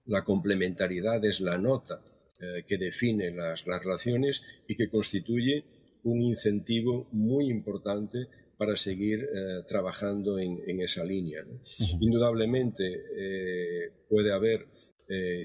la 0.06 0.24
complementariedad 0.24 1.24
es 1.26 1.42
la 1.42 1.58
nota 1.58 2.02
eh, 2.40 2.64
que 2.68 2.78
define 2.78 3.32
las, 3.32 3.66
relaciones 3.66 4.44
y 4.68 4.76
que 4.76 4.90
constituye 4.90 5.64
un 6.04 6.22
incentivo 6.22 7.08
muy 7.12 7.50
importante 7.50 8.28
para 8.58 8.76
seguir 8.76 9.22
eh, 9.22 9.64
trabajando 9.68 10.38
en, 10.38 10.80
esa 10.82 11.04
línea. 11.04 11.46
Indudablemente 12.00 12.84
eh, 13.18 13.92
puede 14.10 14.34
haber 14.34 14.68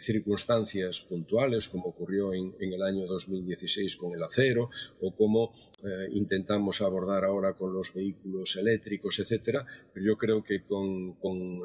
circunstancias 0.01 1.01
puntuales, 1.01 1.69
como 1.69 1.89
ocurrió 1.89 2.33
en, 2.33 2.55
el 2.59 2.83
año 2.83 3.07
2016 3.07 3.97
con 3.97 4.15
el 4.15 4.23
acero, 4.23 4.71
o 5.01 5.15
como 5.15 5.53
intentamos 6.13 6.81
abordar 6.81 7.25
ahora 7.25 7.55
con 7.55 7.73
los 7.73 7.93
vehículos 7.95 8.57
eléctricos, 8.57 9.19
etcétera. 9.19 9.67
Pero 9.93 10.07
yo 10.07 10.17
creo 10.17 10.43
que 10.43 10.65
con, 10.65 11.17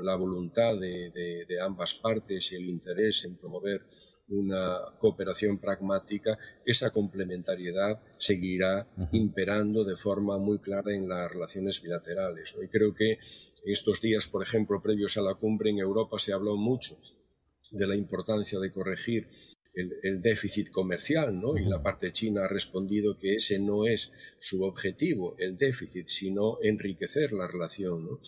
la 0.03 0.15
voluntad 0.15 0.77
de, 0.77 1.11
de 1.47 1.61
ambas 1.61 1.95
partes 1.95 2.51
y 2.51 2.55
el 2.55 2.69
interés 2.69 3.25
en 3.25 3.37
promover 3.37 3.85
una 4.27 4.79
cooperación 4.99 5.59
pragmática, 5.59 6.37
esa 6.65 6.89
complementariedad 6.89 8.01
seguirá 8.17 8.87
imperando 9.11 9.83
de 9.83 9.95
forma 9.95 10.37
muy 10.37 10.59
clara 10.59 10.93
en 10.93 11.07
las 11.07 11.31
relaciones 11.31 11.81
bilaterales. 11.81 12.55
Y 12.61 12.67
creo 12.67 12.93
que 12.93 13.19
estos 13.65 14.01
días, 14.01 14.27
por 14.27 14.41
ejemplo, 14.41 14.81
previos 14.81 15.17
a 15.17 15.21
la 15.21 15.35
cumbre 15.35 15.69
en 15.69 15.79
Europa, 15.79 16.17
se 16.17 16.33
habló 16.33 16.55
mucho 16.57 16.97
de 17.75 17.88
la 17.88 17.96
importancia 17.96 18.60
de 18.60 18.72
corregir 18.72 19.27
el, 19.75 20.22
déficit 20.22 20.70
comercial, 20.70 21.39
¿no? 21.39 21.58
Y 21.58 21.65
la 21.65 21.84
parte 21.84 22.12
china 22.12 22.46
ha 22.46 22.48
respondido 22.48 23.17
que 23.17 23.36
ese 23.36 23.60
no 23.60 23.86
es 23.86 24.13
su 24.39 24.63
objetivo, 24.63 25.36
el 25.38 25.58
déficit, 25.58 26.08
sino 26.08 26.58
enriquecer 26.62 27.34
la 27.34 27.48
relación, 27.48 28.05
¿no? 28.05 28.20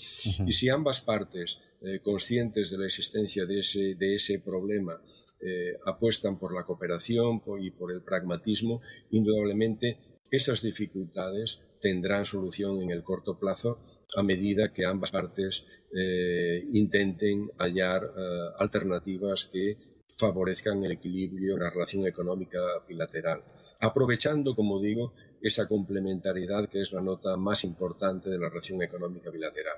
Y 0.45 0.51
si 0.51 0.69
ambas 0.69 1.01
partes, 1.01 1.59
eh, 1.81 1.99
conscientes 2.03 2.69
de 2.71 2.77
la 2.77 2.85
existencia 2.85 3.45
de 3.45 3.59
ese, 3.59 3.95
de 3.95 4.15
ese 4.15 4.39
problema, 4.39 5.01
eh, 5.39 5.77
apuestan 5.85 6.37
por 6.37 6.53
la 6.53 6.65
cooperación 6.65 7.41
y 7.61 7.71
por 7.71 7.91
el 7.91 8.01
pragmatismo, 8.01 8.81
indudablemente 9.11 9.99
esas 10.31 10.61
dificultades 10.61 11.61
tendrán 11.79 12.25
solución 12.25 12.81
en 12.81 12.91
el 12.91 13.03
corto 13.03 13.39
plazo 13.39 13.79
a 14.15 14.23
medida 14.23 14.71
que 14.71 14.85
ambas 14.85 15.11
partes 15.11 15.65
eh, 15.93 16.63
intenten 16.71 17.51
hallar 17.57 18.09
alternativas 18.57 19.45
que 19.45 19.77
favorezcan 20.17 20.83
el 20.83 20.93
equilibrio 20.93 21.55
en 21.55 21.63
la 21.63 21.69
relación 21.69 22.07
económica 22.07 22.59
bilateral, 22.87 23.43
aprovechando, 23.79 24.55
como 24.55 24.79
digo, 24.79 25.13
esa 25.41 25.67
complementariedad 25.67 26.67
que 26.67 26.81
es 26.81 26.91
la 26.91 27.01
nota 27.01 27.37
más 27.37 27.63
importante 27.63 28.29
de 28.29 28.39
la 28.39 28.49
relación 28.49 28.81
económica 28.81 29.29
bilateral. 29.29 29.77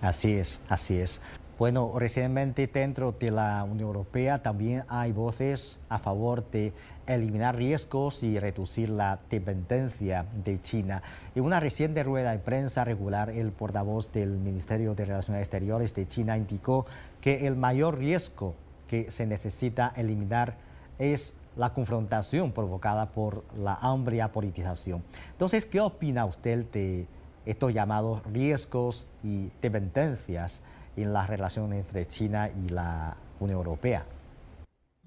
Así 0.00 0.32
es, 0.32 0.60
así 0.68 0.96
es. 0.96 1.20
Bueno, 1.58 1.92
recientemente 1.98 2.66
dentro 2.66 3.12
de 3.18 3.30
la 3.30 3.64
Unión 3.64 3.88
Europea 3.88 4.42
también 4.42 4.84
hay 4.88 5.12
voces 5.12 5.78
a 5.88 5.98
favor 5.98 6.50
de 6.50 6.72
eliminar 7.06 7.56
riesgos 7.56 8.22
y 8.22 8.38
reducir 8.38 8.88
la 8.88 9.18
dependencia 9.30 10.26
de 10.44 10.60
China. 10.60 11.02
En 11.34 11.44
una 11.44 11.60
reciente 11.60 12.02
rueda 12.02 12.32
de 12.32 12.38
prensa 12.38 12.84
regular, 12.84 13.30
el 13.30 13.52
portavoz 13.52 14.12
del 14.12 14.30
Ministerio 14.30 14.94
de 14.94 15.04
Relaciones 15.04 15.42
Exteriores 15.42 15.94
de 15.94 16.06
China 16.08 16.36
indicó 16.36 16.86
que 17.20 17.46
el 17.46 17.56
mayor 17.56 17.98
riesgo 17.98 18.54
que 18.88 19.10
se 19.10 19.26
necesita 19.26 19.92
eliminar 19.96 20.54
es 20.98 21.34
la 21.56 21.72
confrontación 21.72 22.52
provocada 22.52 23.06
por 23.06 23.44
la 23.56 23.74
amplia 23.74 24.32
politización. 24.32 25.02
Entonces, 25.32 25.64
¿qué 25.64 25.80
opina 25.80 26.24
usted 26.24 26.66
de 26.72 27.06
estos 27.46 27.72
llamados 27.72 28.22
riesgos 28.24 29.06
y 29.22 29.50
dependencias 29.62 30.60
en 30.96 31.12
las 31.12 31.28
relaciones 31.28 31.80
entre 31.80 32.06
China 32.06 32.50
y 32.50 32.68
la 32.68 33.16
Unión 33.40 33.58
Europea? 33.58 34.04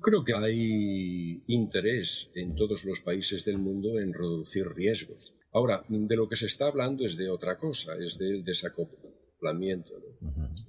Creo 0.01 0.23
que 0.23 0.33
hay 0.33 1.43
interés 1.47 2.29
en 2.33 2.55
todos 2.55 2.85
los 2.85 3.01
países 3.01 3.43
del 3.45 3.57
mundo 3.57 3.99
en 3.99 4.13
reducir 4.13 4.67
riesgos. 4.67 5.35
Ahora, 5.51 5.83
de 5.89 6.15
lo 6.15 6.29
que 6.29 6.35
se 6.35 6.45
está 6.45 6.67
hablando 6.67 7.05
es 7.05 7.17
de 7.17 7.29
otra 7.29 7.57
cosa, 7.57 7.95
es 7.99 8.17
del 8.17 8.43
desacoplamiento. 8.43 9.93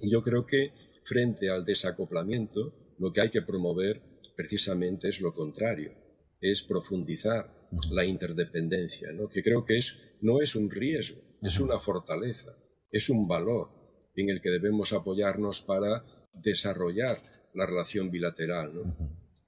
Y 0.01 0.11
yo 0.11 0.21
creo 0.23 0.45
que 0.45 0.73
frente 1.03 1.49
al 1.49 1.63
desacoplamiento, 1.63 2.95
lo 2.97 3.11
que 3.13 3.21
hay 3.21 3.29
que 3.29 3.41
promover 3.41 4.01
precisamente 4.35 5.07
es 5.07 5.21
lo 5.21 5.33
contrario, 5.33 5.93
es 6.39 6.63
profundizar 6.63 7.69
la 7.91 8.05
interdependencia, 8.05 9.09
que 9.31 9.43
creo 9.43 9.65
que 9.65 9.77
es, 9.77 10.17
no 10.21 10.41
es 10.41 10.55
un 10.55 10.69
riesgo, 10.69 11.21
es 11.41 11.59
una 11.59 11.79
fortaleza, 11.79 12.55
es 12.91 13.09
un 13.09 13.27
valor 13.27 13.69
en 14.15 14.29
el 14.29 14.41
que 14.41 14.49
debemos 14.49 14.93
apoyarnos 14.93 15.61
para 15.61 16.03
desarrollar 16.33 17.49
la 17.53 17.65
relación 17.65 18.11
bilateral. 18.11 18.71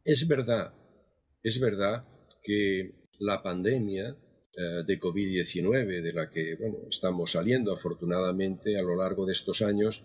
Es 0.05 0.27
verdad, 0.27 0.73
es 1.41 1.61
verdad 1.61 2.05
que 2.41 2.91
la 3.19 3.41
pandemia 3.41 4.17
eh, 4.55 4.83
de 4.85 4.99
COVID-19, 4.99 6.01
de 6.01 6.13
la 6.13 6.29
que 6.29 6.57
estamos 6.89 7.31
saliendo 7.31 7.71
afortunadamente 7.71 8.77
a 8.77 8.81
lo 8.81 8.97
largo 8.97 9.25
de 9.25 9.31
estos 9.31 9.61
años, 9.61 10.03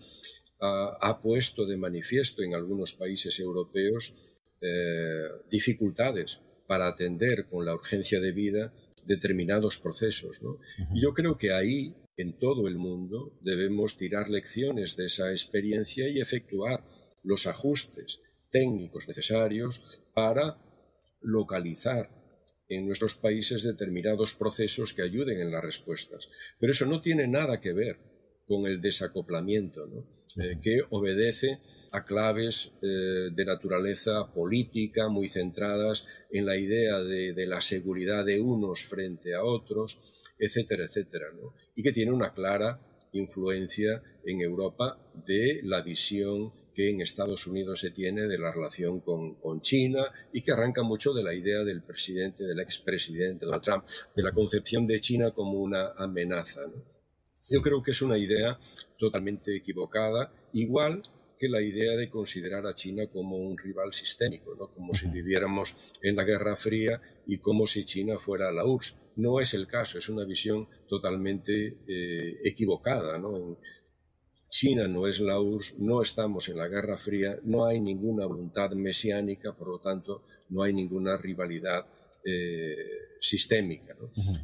ha, 0.61 1.21
puesto 1.21 1.65
de 1.65 1.77
manifiesto 1.77 2.43
en 2.43 2.53
algunos 2.53 2.93
países 2.93 3.39
europeos 3.39 4.15
eh, 4.61 5.27
dificultades 5.49 6.41
para 6.67 6.87
atender 6.87 7.47
con 7.49 7.65
la 7.65 7.73
urgencia 7.73 8.19
de 8.19 8.31
vida 8.31 8.73
determinados 9.05 9.77
procesos. 9.77 10.39
Y 10.93 11.01
yo 11.01 11.13
creo 11.13 11.37
que 11.37 11.51
ahí, 11.51 11.95
en 12.15 12.37
todo 12.37 12.67
el 12.67 12.77
mundo, 12.77 13.37
debemos 13.41 13.97
tirar 13.97 14.29
lecciones 14.29 14.95
de 14.95 15.05
esa 15.05 15.31
experiencia 15.31 16.07
y 16.07 16.21
efectuar 16.21 16.85
los 17.23 17.47
ajustes 17.47 18.21
técnicos 18.51 19.07
necesarios 19.07 20.01
para 20.13 20.57
localizar 21.21 22.09
en 22.67 22.85
nuestros 22.85 23.15
países 23.15 23.63
determinados 23.63 24.35
procesos 24.35 24.93
que 24.93 25.01
ayuden 25.01 25.41
en 25.41 25.51
las 25.51 25.63
respuestas. 25.63 26.29
Pero 26.59 26.71
eso 26.71 26.85
no 26.85 27.01
tiene 27.01 27.27
nada 27.27 27.59
que 27.59 27.73
ver 27.73 27.97
con 28.49 28.65
el 28.65 28.81
desacoplamiento, 28.81 29.87
eh, 30.37 30.57
que 30.61 30.81
obedece 30.89 31.59
a 31.91 32.03
claves 32.03 32.71
eh, 32.81 33.29
de 33.31 33.45
naturaleza 33.45 34.31
política 34.33 35.07
muy 35.07 35.29
centradas 35.29 36.07
en 36.31 36.47
la 36.47 36.57
idea 36.57 36.99
de, 36.99 37.45
la 37.45 37.61
seguridad 37.61 38.25
de 38.25 38.41
unos 38.41 38.83
frente 38.83 39.35
a 39.35 39.43
otros, 39.43 40.25
etcétera, 40.39 40.85
etcétera, 40.85 41.27
y 41.75 41.83
que 41.83 41.91
tiene 41.91 42.11
una 42.11 42.33
clara 42.33 42.79
influencia 43.13 44.01
en 44.25 44.41
Europa 44.41 44.97
de 45.25 45.61
la 45.63 45.81
visión 45.81 46.51
que 46.79 46.89
en 46.89 47.01
Estados 47.01 47.45
Unidos 47.45 47.81
se 47.81 47.91
tiene 47.91 48.21
de 48.21 48.37
la 48.37 48.53
relación 48.53 49.01
con, 49.01 49.35
con, 49.35 49.59
China 49.59 49.99
y 50.31 50.41
que 50.41 50.53
arranca 50.53 50.81
mucho 50.81 51.13
de 51.13 51.21
la 51.21 51.33
idea 51.33 51.65
del 51.65 51.81
presidente, 51.81 52.45
del 52.45 52.61
expresidente 52.61 53.45
Donald 53.45 53.61
Trump, 53.61 53.83
de 54.15 54.23
la 54.23 54.31
concepción 54.31 54.87
de 54.87 55.01
China 55.01 55.31
como 55.31 55.59
una 55.59 55.89
amenaza. 55.97 56.61
¿no? 56.67 56.81
Yo 57.49 57.61
creo 57.61 57.83
que 57.83 57.91
es 57.91 58.01
una 58.01 58.17
idea 58.17 58.57
totalmente 58.97 59.57
equivocada, 59.57 60.31
igual 60.53 61.03
que 61.37 61.49
la 61.49 61.61
idea 61.61 61.97
de 61.97 62.09
considerar 62.09 62.65
a 62.65 62.75
China 62.75 63.07
como 63.07 63.35
un 63.35 63.57
rival 63.57 63.91
sistémico, 63.91 64.55
¿no? 64.55 64.71
como 64.71 64.93
si 64.93 65.09
viviéramos 65.09 65.75
en 66.01 66.15
la 66.15 66.23
Guerra 66.23 66.55
Fría 66.55 67.01
y 67.27 67.39
como 67.39 67.67
si 67.67 67.83
China 67.83 68.19
fuera 68.19 68.53
la 68.53 68.63
URSS. 68.63 68.97
No 69.17 69.41
es 69.41 69.53
el 69.53 69.67
caso, 69.67 69.97
es 69.97 70.07
una 70.07 70.23
visión 70.23 70.69
totalmente 70.87 71.75
eh, 71.89 72.39
equivocada. 72.45 73.17
¿no? 73.17 73.57
China 74.49 74.87
no 74.87 75.07
es 75.07 75.19
la 75.19 75.39
URSS, 75.39 75.79
no 75.79 76.01
estamos 76.01 76.49
en 76.49 76.57
la 76.57 76.67
Guerra 76.67 76.97
Fría, 76.97 77.39
no 77.43 77.65
hay 77.65 77.79
ninguna 77.79 78.25
voluntad 78.25 78.71
mesiánica, 78.71 79.53
por 79.53 79.67
lo 79.69 79.79
tanto, 79.79 80.23
no 80.49 80.63
hay 80.63 80.73
ninguna 80.73 81.15
rivalidad 81.17 81.85
eh, 82.25 82.75
sistémica. 83.21 83.95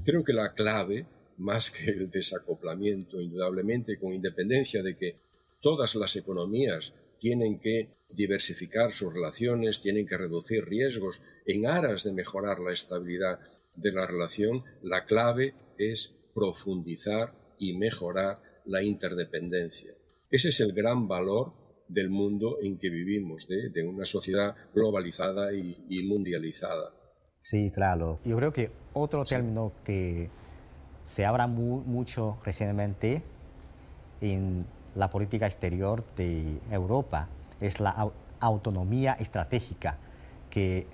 Creo 0.04 0.24
que 0.24 0.34
la 0.34 0.54
clave, 0.54 1.06
más 1.38 1.72
que 1.72 1.92
el 1.92 2.10
desacoplamiento, 2.10 3.20
indudablemente, 3.20 3.98
con 3.98 4.14
independencia 4.14 4.84
de 4.84 4.96
que 4.96 5.16
todas 5.60 5.96
las 5.96 6.16
economías 6.16 6.94
tienen 7.20 7.60
que 7.60 7.90
diversificar 8.10 8.92
sus 8.92 9.14
relaciones, 9.14 9.82
tienen 9.82 10.06
que 10.06 10.18
reducir 10.18 10.66
riesgos 10.66 11.22
en 11.46 11.66
aras 11.66 12.04
de 12.04 12.14
mejorar 12.14 12.60
la 12.60 12.72
estabilidad 12.72 13.40
de 13.76 13.92
la 13.92 14.06
relación, 14.06 14.64
la 14.84 15.06
clave 15.06 15.54
es 15.78 16.16
profundizar 16.34 17.34
y 17.58 17.74
mejorar 17.74 18.42
la 18.66 18.84
interdependencia. 18.84 19.94
Ese 20.30 20.50
es 20.50 20.60
el 20.60 20.74
gran 20.74 21.08
valor 21.08 21.54
del 21.88 22.10
mundo 22.10 22.58
en 22.62 22.78
que 22.78 22.90
vivimos, 22.90 23.48
de, 23.48 23.84
una 23.84 24.06
sociedad 24.06 24.56
globalizada 24.74 25.54
y, 25.54 26.04
mundializada. 26.08 26.92
Sí, 27.42 27.72
claro. 27.72 28.20
Yo 28.26 28.36
creo 28.38 28.52
que 28.52 28.72
otro 28.94 29.24
término 29.24 29.72
que 29.84 30.30
se 31.06 31.26
habla 31.26 31.48
mucho 31.48 32.40
recientemente 32.44 33.22
en 34.22 34.66
la 34.96 35.10
política 35.12 35.46
exterior 35.46 36.04
de 36.16 36.60
Europa 36.72 37.30
es 37.62 37.80
la 37.80 38.12
autonomía 38.40 39.14
estratégica, 39.14 39.98
que 40.50 40.88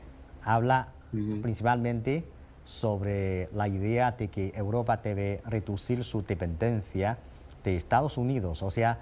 habla 0.44 0.94
principalmente 1.42 2.26
sobre 2.66 3.50
la 3.54 3.68
idea 3.68 4.12
de 4.12 4.30
que 4.30 4.52
Europa 4.56 4.98
debe 4.98 5.42
reducir 5.46 6.04
su 6.04 6.24
dependencia 6.24 7.18
de 7.64 7.76
Estados 7.76 8.18
Unidos, 8.18 8.64
o 8.64 8.72
sea, 8.72 9.00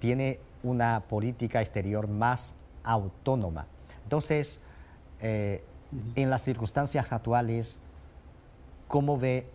tiene 0.00 0.38
una 0.62 1.00
política 1.08 1.60
exterior 1.60 2.08
más 2.08 2.54
autónoma. 2.84 3.66
Entonces, 4.04 4.60
eh, 5.20 5.62
en 6.14 6.30
las 6.30 6.42
circunstancias 6.42 7.12
actuales, 7.12 7.78
¿cómo 8.86 9.18
ve 9.18 9.46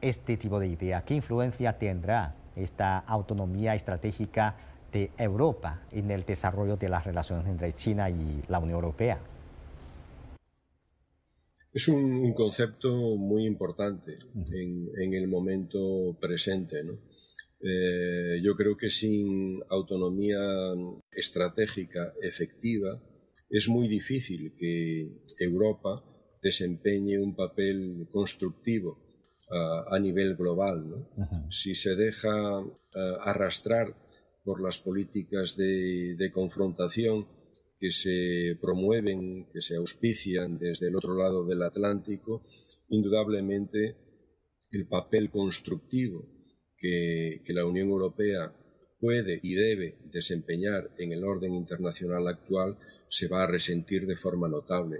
este 0.00 0.36
tipo 0.36 0.58
de 0.58 0.68
idea? 0.68 1.02
¿Qué 1.02 1.14
influencia 1.14 1.78
tendrá 1.78 2.34
esta 2.56 2.98
autonomía 2.98 3.74
estratégica 3.74 4.56
de 4.92 5.10
Europa 5.16 5.80
en 5.90 6.10
el 6.10 6.24
desarrollo 6.24 6.76
de 6.76 6.88
las 6.88 7.04
relaciones 7.04 7.46
entre 7.48 7.72
China 7.72 8.10
y 8.10 8.42
la 8.48 8.58
Unión 8.58 8.76
Europea? 8.76 9.18
Es 11.72 11.88
un, 11.88 12.34
concepto 12.34 12.90
muy 13.16 13.46
importante 13.46 14.18
en, 14.34 15.14
el 15.14 15.26
momento 15.26 16.14
presente. 16.20 16.82
Eh, 17.62 18.40
yo 18.42 18.56
creo 18.56 18.76
que 18.76 18.90
sin 18.90 19.62
autonomía 19.68 20.40
estratégica 21.12 22.12
efectiva 22.20 23.00
es 23.48 23.68
muy 23.68 23.86
difícil 23.86 24.54
que 24.56 25.22
Europa 25.38 26.02
desempeñe 26.42 27.18
un 27.20 27.36
papel 27.36 28.08
constructivo 28.10 28.98
a 29.90 29.98
nivel 29.98 30.34
global. 30.34 31.06
Si 31.50 31.74
se 31.74 31.94
deja 31.94 32.62
eh, 32.62 33.16
arrastrar 33.20 33.94
por 34.42 34.62
las 34.62 34.78
políticas 34.78 35.56
de 35.56 36.30
confrontación, 36.32 37.26
que 37.82 37.90
se 37.90 38.56
promueven, 38.60 39.48
que 39.52 39.60
se 39.60 39.74
auspician 39.74 40.56
desde 40.56 40.86
el 40.86 40.94
otro 40.94 41.16
lado 41.16 41.44
del 41.44 41.62
Atlántico, 41.62 42.42
indudablemente 42.88 43.96
el 44.70 44.86
papel 44.86 45.30
constructivo 45.30 46.41
que, 46.82 47.54
la 47.54 47.64
Unión 47.64 47.88
Europea 47.88 48.52
puede 49.00 49.40
y 49.42 49.54
debe 49.54 49.96
desempeñar 50.10 50.90
en 50.98 51.12
el 51.12 51.24
orden 51.24 51.54
internacional 51.54 52.28
actual 52.28 52.76
se 53.08 53.28
va 53.28 53.44
a 53.44 53.46
resentir 53.46 54.06
de 54.06 54.16
forma 54.16 54.48
notable. 54.48 54.98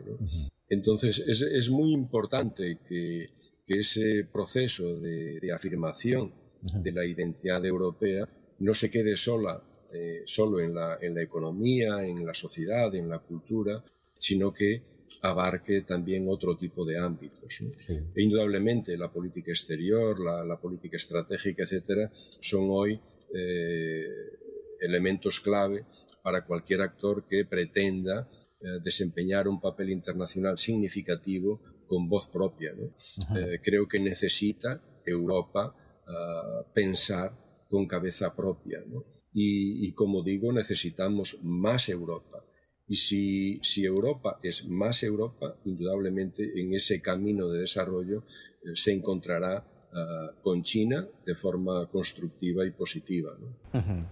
Entonces, 0.68 1.18
es, 1.27 1.71
muy 1.71 1.92
importante 1.92 2.79
que, 2.88 3.31
ese 3.66 4.27
proceso 4.31 5.01
de, 5.01 5.40
de 5.40 5.51
afirmación 5.51 6.31
de 6.61 6.92
la 6.92 7.07
identidad 7.07 7.64
europea 7.64 8.29
no 8.59 8.75
se 8.75 8.90
quede 8.90 9.16
sola 9.16 9.62
eh, 9.95 10.23
solo 10.25 10.61
en 10.61 10.75
la, 10.75 10.97
en 11.03 11.14
la 11.14 11.23
economía, 11.23 12.03
en 12.03 12.25
la 12.25 12.33
sociedad, 12.33 12.95
en 12.95 13.11
la 13.11 13.18
cultura, 13.18 13.85
sino 14.18 14.55
que 14.55 14.83
abarque 15.22 15.82
también 15.82 16.28
otro 16.28 16.56
tipo 16.56 16.85
de 16.85 16.98
ámbitos. 16.98 17.61
E 17.88 18.22
indudablemente 18.22 18.96
la 18.96 19.11
política 19.11 19.52
exterior, 19.52 20.18
la, 20.20 20.61
política 20.61 20.96
estratégica, 20.96 21.62
etcétera, 21.62 22.11
son 22.40 22.66
hoy 22.70 23.00
eh, 23.35 24.04
elementos 24.80 25.40
clave 25.40 25.87
para 26.22 26.44
cualquier 26.44 26.82
actor 26.82 27.24
que 27.26 27.44
pretenda 27.44 28.28
eh, 28.61 28.80
desempeñar 28.82 29.48
un 29.48 29.61
papel 29.61 29.90
internacional 29.90 30.58
significativo 30.58 31.61
con 31.87 32.08
voz 32.08 32.26
propia. 32.26 32.72
creo 33.62 33.87
que 33.87 34.00
necesita 34.00 34.80
Europa 35.04 35.74
ah, 36.06 36.64
pensar 36.72 37.32
con 37.68 37.87
cabeza 37.87 38.35
propia. 38.35 38.82
¿no? 38.87 39.04
Y, 39.32 39.92
como 39.92 40.22
digo, 40.22 40.52
necesitamos 40.52 41.38
más 41.42 41.88
Europa. 41.88 42.44
Y 42.92 42.96
si, 43.62 43.87
Europa 43.87 44.38
es 44.42 44.68
más 44.68 45.02
Europa, 45.02 45.55
indudablemente 45.64 46.61
en 46.61 46.74
ese 46.74 47.00
camino 47.00 47.48
de 47.48 47.61
desarrollo 47.61 48.22
eh, 48.62 48.72
se 48.74 48.92
encontrará 48.92 49.64
ah, 49.94 50.31
con 50.42 50.62
China 50.62 51.09
de 51.24 51.35
forma 51.35 51.87
constructiva 51.87 52.66
y 52.66 52.70
positiva. 52.70 53.31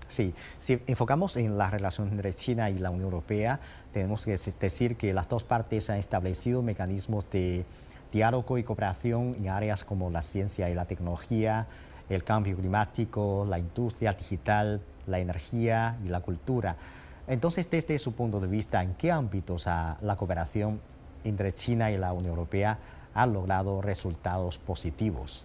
Sí, 0.09 0.33
si 0.61 0.81
enfocamos 0.87 1.37
en 1.37 1.59
la 1.59 1.69
relación 1.69 2.09
entre 2.09 2.33
China 2.33 2.71
y 2.71 2.79
la 2.79 2.89
Unión 2.89 3.05
Europea, 3.05 3.61
tenemos 3.93 4.25
que 4.25 4.39
decir 4.59 4.97
que 4.97 5.13
las 5.13 5.29
dos 5.29 5.45
partes 5.45 5.91
han 5.91 5.99
establecido 5.99 6.63
mecanismos 6.63 7.31
de 7.31 7.67
diálogo 8.11 8.57
y 8.57 8.63
cooperación 8.63 9.35
en 9.35 9.51
áreas 9.51 9.85
como 9.85 10.09
la 10.09 10.23
ciencia 10.23 10.71
y 10.71 10.75
la 10.75 10.87
tecnología, 10.87 11.67
el 12.09 12.25
cambio 12.25 12.57
climático, 12.57 13.47
la 13.47 13.59
industria 13.59 14.15
digital, 14.15 14.81
la 15.07 15.19
energía 15.19 15.99
y 16.03 16.09
la 16.09 16.21
cultura. 16.21 16.79
Entonces, 17.27 17.71
desde 17.71 17.99
su 17.99 18.13
punto 18.13 18.41
de 18.41 18.49
vista, 18.49 18.83
¿en 18.83 18.95
qué 18.95 19.11
ámbitos 19.11 19.67
la 19.67 20.17
cooperación 20.19 20.81
entre 21.25 21.55
China 21.55 21.91
y 21.91 21.99
la 21.99 22.13
Unión 22.13 22.33
Europea 22.33 22.79
ha 23.15 23.27
logrado 23.27 23.81
resultados 23.83 24.59
positivos? 24.59 25.45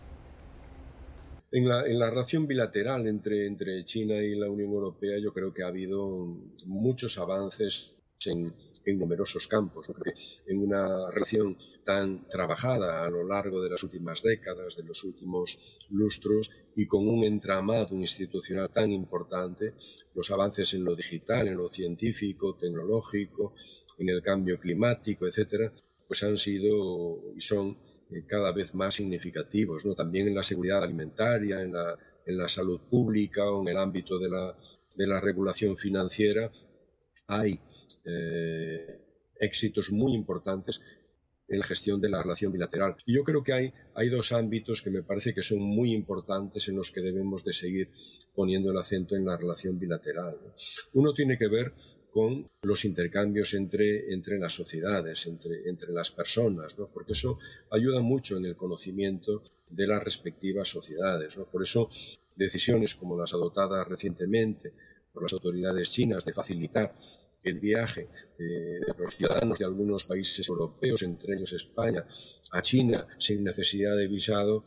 En 1.51 1.69
la, 1.69 2.09
relación 2.09 2.47
bilateral 2.47 3.07
entre, 3.07 3.47
entre 3.47 3.85
China 3.85 4.15
y 4.15 4.35
la 4.35 4.49
Unión 4.49 4.71
Europea 4.71 5.17
yo 5.19 5.33
creo 5.33 5.53
que 5.53 5.63
ha 5.63 5.67
habido 5.67 6.27
muchos 6.65 7.17
avances 7.17 7.95
en, 8.25 8.53
en 8.85 8.99
numerosos 8.99 9.47
campos. 9.47 9.87
Porque 9.87 10.13
en 10.47 10.59
una 10.59 11.09
relación 11.11 11.57
tan 11.83 12.27
trabajada 12.27 13.05
a 13.05 13.09
lo 13.09 13.27
largo 13.27 13.61
de 13.61 13.69
las 13.69 13.83
últimas 13.83 14.21
décadas, 14.21 14.77
de 14.77 14.83
los 14.83 15.03
últimos 15.03 15.59
lustros, 15.89 16.51
y 16.75 16.85
con 16.87 17.07
un 17.07 17.23
entramado 17.23 17.95
institucional 17.95 18.69
tan 18.69 18.91
importante, 18.91 19.73
los 20.13 20.29
avances 20.31 20.73
en 20.73 20.83
lo 20.83 20.95
digital, 20.95 21.47
en 21.47 21.57
lo 21.57 21.69
científico, 21.69 22.55
tecnológico, 22.55 23.53
en 23.97 24.09
el 24.09 24.21
cambio 24.21 24.59
climático, 24.59 25.25
etcétera, 25.25 25.71
pues 26.07 26.23
han 26.23 26.37
sido 26.37 27.33
y 27.35 27.41
son 27.41 27.77
eh, 28.11 28.23
cada 28.27 28.51
vez 28.51 28.75
más 28.75 28.93
significativos, 28.95 29.85
¿no? 29.85 29.95
También 29.95 30.27
en 30.27 30.35
la 30.35 30.43
seguridad 30.43 30.83
alimentaria, 30.83 31.61
en 31.61 31.73
la, 31.73 31.97
en 32.25 32.37
la 32.37 32.47
salud 32.47 32.81
pública 32.89 33.49
o 33.49 33.61
en 33.61 33.69
el 33.69 33.77
ámbito 33.77 34.19
de 34.19 34.29
la, 34.29 34.57
de 34.95 35.07
la 35.07 35.19
regulación 35.19 35.77
financiera, 35.77 36.51
hay 37.27 37.59
eh, 38.05 38.99
éxitos 39.39 39.91
muy 39.91 40.13
importantes 40.13 40.81
en 41.47 41.59
la 41.59 41.65
gestión 41.65 42.01
de 42.01 42.09
la 42.09 42.23
relación 42.23 42.51
bilateral. 42.51 42.95
Y 43.05 43.15
yo 43.15 43.23
creo 43.23 43.43
que 43.43 43.53
hay, 43.53 43.73
hay 43.93 44.09
dos 44.09 44.31
ámbitos 44.31 44.81
que 44.81 44.89
me 44.89 45.03
parece 45.03 45.33
que 45.33 45.41
son 45.41 45.59
muy 45.59 45.93
importantes 45.93 46.67
en 46.67 46.75
los 46.75 46.91
que 46.91 47.01
debemos 47.01 47.43
de 47.43 47.53
seguir 47.53 47.91
poniendo 48.33 48.71
el 48.71 48.77
acento 48.77 49.15
en 49.15 49.25
la 49.25 49.37
relación 49.37 49.77
bilateral. 49.77 50.37
Uno 50.93 51.13
tiene 51.13 51.37
que 51.37 51.47
ver 51.47 51.73
con 52.11 52.49
los 52.61 52.85
intercambios 52.85 53.53
entre, 53.53 54.13
entre 54.13 54.39
las 54.39 54.53
sociedades, 54.53 55.27
entre, 55.27 55.67
entre 55.69 55.91
las 55.91 56.11
personas, 56.11 56.79
¿no? 56.79 56.87
porque 56.87 57.11
eso 57.11 57.37
ayuda 57.69 57.99
mucho 57.99 58.37
en 58.37 58.45
el 58.45 58.55
conocimiento 58.55 59.43
de 59.69 59.85
las 59.85 60.01
respectivas 60.01 60.69
sociedades. 60.69 61.37
¿no? 61.37 61.45
Por 61.45 61.63
eso, 61.63 61.89
decisiones 62.35 62.95
como 62.95 63.19
las 63.19 63.33
adoptadas 63.33 63.85
recientemente 63.87 64.73
por 65.11 65.23
las 65.23 65.33
autoridades 65.33 65.91
chinas 65.91 66.23
de 66.23 66.33
facilitar 66.33 66.95
el 67.45 67.59
viaje 67.59 68.09
de 68.37 68.81
los 68.97 69.15
ciudadanos 69.15 69.59
de 69.59 69.65
algunos 69.65 70.05
países 70.05 70.47
europeos, 70.49 71.03
entre 71.03 71.35
ellos 71.35 71.53
España, 71.53 72.05
a 72.51 72.61
China 72.61 73.07
sin 73.17 73.43
necesidad 73.43 73.95
de 73.95 74.07
visado, 74.07 74.65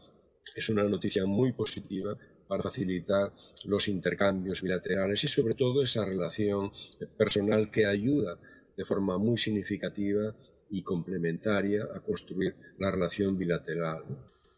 es 0.55 0.69
una 0.69 0.85
noticia 0.85 1.27
muy 1.27 1.53
positiva 1.53 2.17
para 2.47 2.63
facilitar 2.63 3.33
los 3.67 3.89
intercambios 3.89 4.63
bilaterales 4.63 5.23
y 5.23 5.29
sobre 5.29 5.55
todo 5.55 5.83
esa 5.83 6.05
relación 6.05 6.71
personal 7.17 7.71
que 7.71 7.85
ayuda 7.85 8.39
de 8.77 8.85
forma 8.85 9.19
muy 9.19 9.37
significativa 9.37 10.35
y 10.71 10.83
complementaria 10.83 11.85
a 11.95 12.01
construir 12.01 12.55
la 12.79 12.91
relación 12.91 13.37
bilateral. 13.37 14.05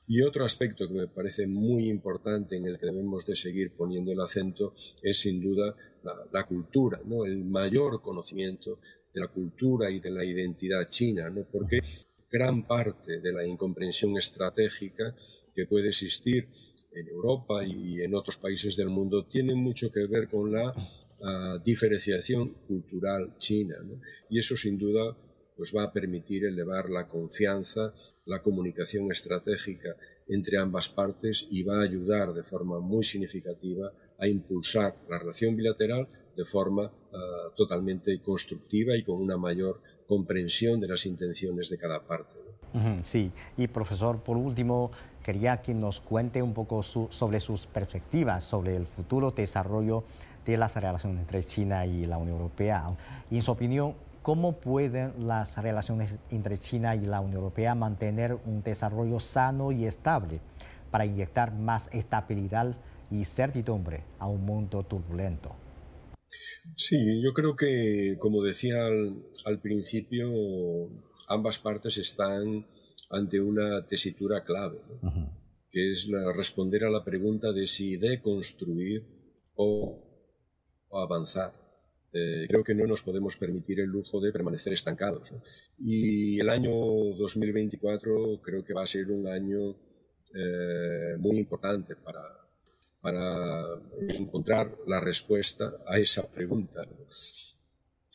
Y 0.06 0.22
otro 0.22 0.44
aspecto 0.44 0.88
que 0.88 0.94
me 0.94 1.08
parece 1.08 1.46
muy 1.46 1.88
importante 1.88 2.56
en 2.56 2.66
el 2.66 2.78
que 2.78 2.86
debemos 2.86 3.24
de 3.26 3.36
seguir 3.36 3.72
poniendo 3.76 4.12
el 4.12 4.20
acento 4.20 4.74
es 5.02 5.20
sin 5.20 5.40
duda 5.40 5.76
la, 6.02 6.44
cultura, 6.44 7.00
¿no? 7.04 7.24
el 7.24 7.44
mayor 7.44 8.00
conocimiento 8.00 8.78
de 9.12 9.20
la 9.20 9.28
cultura 9.28 9.90
y 9.90 10.00
de 10.00 10.10
la 10.10 10.24
identidad 10.24 10.88
china, 10.88 11.30
¿no? 11.30 11.44
porque 11.50 11.80
gran 12.30 12.66
parte 12.66 13.20
de 13.20 13.32
la 13.32 13.44
incomprensión 13.44 14.16
estratégica 14.16 15.14
que 15.54 15.66
puede 15.66 15.88
existir 15.88 16.48
en 16.92 17.08
Europa 17.08 17.64
y 17.64 18.00
en 18.00 18.14
otros 18.14 18.36
países 18.36 18.76
del 18.76 18.88
mundo 18.88 19.26
tiene 19.26 19.54
mucho 19.54 19.90
que 19.92 20.06
ver 20.06 20.28
con 20.28 20.52
la 20.52 20.74
ah, 21.22 21.58
diferenciación 21.64 22.54
cultural 22.66 23.36
china. 23.38 23.76
Y 24.28 24.38
eso 24.38 24.56
sin 24.56 24.78
duda 24.78 25.16
pues 25.60 25.76
va 25.76 25.82
a 25.82 25.92
permitir 25.92 26.46
elevar 26.46 26.88
la 26.88 27.06
confianza, 27.06 27.92
la 28.24 28.40
comunicación 28.40 29.12
estratégica 29.12 29.94
entre 30.26 30.56
ambas 30.56 30.88
partes 30.88 31.46
y 31.50 31.62
va 31.62 31.80
a 31.80 31.82
ayudar 31.82 32.32
de 32.32 32.42
forma 32.42 32.80
muy 32.80 33.04
significativa 33.04 33.92
a 34.18 34.26
impulsar 34.26 34.96
la 35.10 35.18
relación 35.18 35.54
bilateral 35.56 36.08
de 36.34 36.46
forma 36.46 36.90
ah, 37.12 37.52
totalmente 37.54 38.22
constructiva 38.22 38.96
y 38.96 39.02
con 39.02 39.20
una 39.20 39.36
mayor 39.36 39.82
comprensión 40.06 40.80
de 40.80 40.88
las 40.88 41.04
intenciones 41.04 41.68
de 41.68 41.76
cada 41.76 42.06
parte. 42.06 42.36
Sí, 43.04 43.30
y 43.58 43.66
profesor, 43.66 44.22
por 44.22 44.38
último, 44.38 44.90
quería 45.22 45.60
que 45.60 45.74
nos 45.74 46.00
cuente 46.00 46.40
un 46.40 46.54
poco 46.54 46.82
sobre 46.82 47.38
sus 47.38 47.66
perspectivas 47.66 48.44
sobre 48.44 48.76
el 48.76 48.86
futuro 48.86 49.32
desarrollo 49.32 50.04
de 50.46 50.56
las 50.56 50.74
relaciones 50.74 51.20
entre 51.20 51.44
China 51.44 51.84
y 51.84 52.06
la 52.06 52.16
Unión 52.16 52.38
Europea. 52.38 52.96
Y 53.30 53.36
en 53.36 53.42
su 53.42 53.50
opinión, 53.52 53.94
¿cómo 54.22 54.60
pueden 54.60 55.26
las 55.26 55.56
relaciones 55.56 56.16
entre 56.30 56.58
China 56.58 56.94
y 56.94 57.00
la 57.00 57.20
Unión 57.20 57.36
Europea 57.36 57.74
mantener 57.74 58.36
un 58.46 58.62
desarrollo 58.62 59.20
sano 59.20 59.72
y 59.72 59.86
estable 59.86 60.40
para 60.90 61.06
inyectar 61.06 61.54
más 61.54 61.88
estabilidad 61.92 62.76
y 63.10 63.24
certidumbre 63.24 64.04
a 64.18 64.26
un 64.26 64.44
mundo 64.44 64.82
turbulento? 64.84 65.54
Sí, 66.76 67.22
yo 67.22 67.32
creo 67.32 67.56
que, 67.56 68.16
como 68.18 68.42
decía 68.42 68.86
al, 68.86 69.60
principio, 69.60 70.28
ambas 71.28 71.58
partes 71.58 71.98
están 71.98 72.66
ante 73.10 73.40
una 73.40 73.84
tesitura 73.86 74.44
clave, 74.44 74.78
que 75.70 75.90
es 75.90 76.08
responder 76.36 76.84
a 76.84 76.90
la 76.90 77.04
pregunta 77.04 77.52
de 77.52 77.66
si 77.66 77.96
deconstruir 77.96 79.04
o, 79.56 79.98
o 80.88 80.98
avanzar. 80.98 81.59
Eh, 82.12 82.46
creo 82.48 82.64
que 82.64 82.74
no 82.74 82.86
nos 82.86 83.02
podemos 83.02 83.36
permitir 83.36 83.80
el 83.80 83.86
lujo 83.86 84.20
de 84.20 84.32
permanecer 84.32 84.72
estancados. 84.72 85.32
Y 85.78 86.40
el 86.40 86.48
año 86.48 86.72
2024 86.72 88.40
creo 88.42 88.64
que 88.64 88.74
va 88.74 88.82
a 88.82 88.86
ser 88.86 89.10
un 89.10 89.28
año 89.28 89.76
eh, 90.34 91.16
muy 91.18 91.38
importante 91.38 91.94
para, 91.96 92.22
para 93.00 93.64
encontrar 94.08 94.76
la 94.86 95.00
respuesta 95.00 95.82
a 95.86 95.98
esa 95.98 96.28
pregunta. 96.30 96.86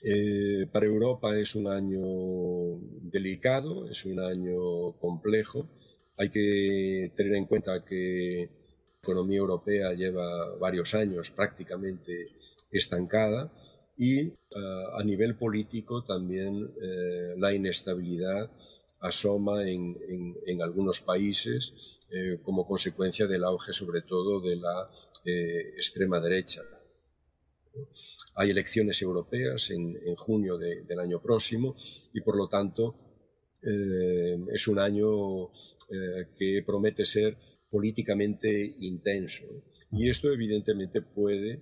Eh, 0.03 0.67
para 0.71 0.85
Europa 0.85 1.35
es 1.37 1.55
un 1.55 1.67
año 1.67 2.79
delicado, 3.01 3.89
es 3.89 4.05
un 4.05 4.19
año 4.19 4.91
complejo. 4.99 5.69
Hay 6.17 6.29
que 6.29 7.13
tener 7.15 7.35
en 7.35 7.45
cuenta 7.45 7.83
que 7.85 8.49
la 8.91 8.99
economía 8.99 9.37
europea 9.37 9.93
lleva 9.93 10.55
varios 10.57 10.93
años 10.95 11.31
prácticamente 11.31 12.33
estancada 12.71 13.51
y 13.97 14.19
eh, 14.19 14.33
a 14.97 15.03
nivel 15.03 15.37
político 15.37 16.03
también 16.03 16.73
eh, 16.81 17.35
la 17.37 17.53
inestabilidad 17.53 18.51
asoma 18.99 19.69
en, 19.69 19.95
en 20.45 20.61
algunos 20.61 21.01
países 21.01 21.95
eh, 22.11 22.39
como 22.43 22.67
consecuencia 22.67 23.25
del 23.25 23.43
auge 23.43 23.73
sobre 23.73 24.03
todo 24.03 24.39
de 24.39 24.55
la 24.57 24.89
eh, 25.25 25.73
extrema 25.75 26.19
derecha. 26.19 26.61
Hay 28.35 28.51
elecciones 28.51 29.01
europeas 29.01 29.71
en, 29.71 29.97
junio 30.15 30.57
del 30.57 30.99
año 30.99 31.19
próximo 31.21 31.75
y 32.13 32.21
por 32.21 32.37
lo 32.37 32.47
tanto 32.47 32.95
es 33.61 34.67
un 34.67 34.79
año 34.79 35.49
que 36.37 36.63
promete 36.65 37.05
ser 37.05 37.35
políticamente 37.69 38.75
intenso 38.79 39.43
y 39.91 40.07
esto 40.09 40.31
evidentemente 40.31 41.01
puede 41.01 41.59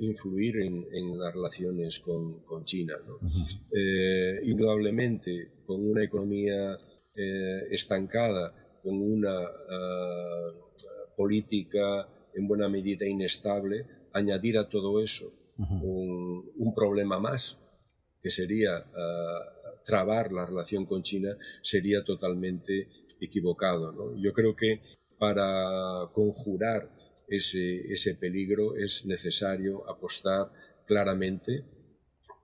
influir 0.00 0.56
en, 0.60 1.18
las 1.18 1.32
relaciones 1.34 2.00
con, 2.00 2.64
China. 2.64 2.94
indudablemente, 4.44 5.52
con 5.64 5.86
una 5.88 6.02
economía 6.04 6.76
estancada 7.70 8.54
con 8.82 9.00
una 9.00 9.40
eh, 9.40 11.08
política 11.16 12.08
en 12.34 12.48
buena 12.48 12.68
medida 12.68 13.06
inestable, 13.06 13.86
añadir 14.12 14.58
a 14.58 14.68
todo 14.68 15.00
eso 15.02 15.32
un, 15.56 16.72
problema 16.74 17.20
más, 17.20 17.58
que 18.20 18.30
sería 18.30 18.78
eh, 18.78 19.82
trabar 19.84 20.32
la 20.32 20.46
relación 20.46 20.86
con 20.86 21.02
China, 21.02 21.36
sería 21.62 22.02
totalmente 22.02 22.88
equivocado. 23.20 24.16
Yo 24.16 24.32
creo 24.32 24.56
que 24.56 24.80
para 25.18 26.08
conjurar 26.12 26.90
ese, 27.36 27.92
ese 27.92 28.14
peligro 28.14 28.76
es 28.76 29.06
necesario 29.06 29.88
apostar 29.88 30.50
claramente 30.86 31.64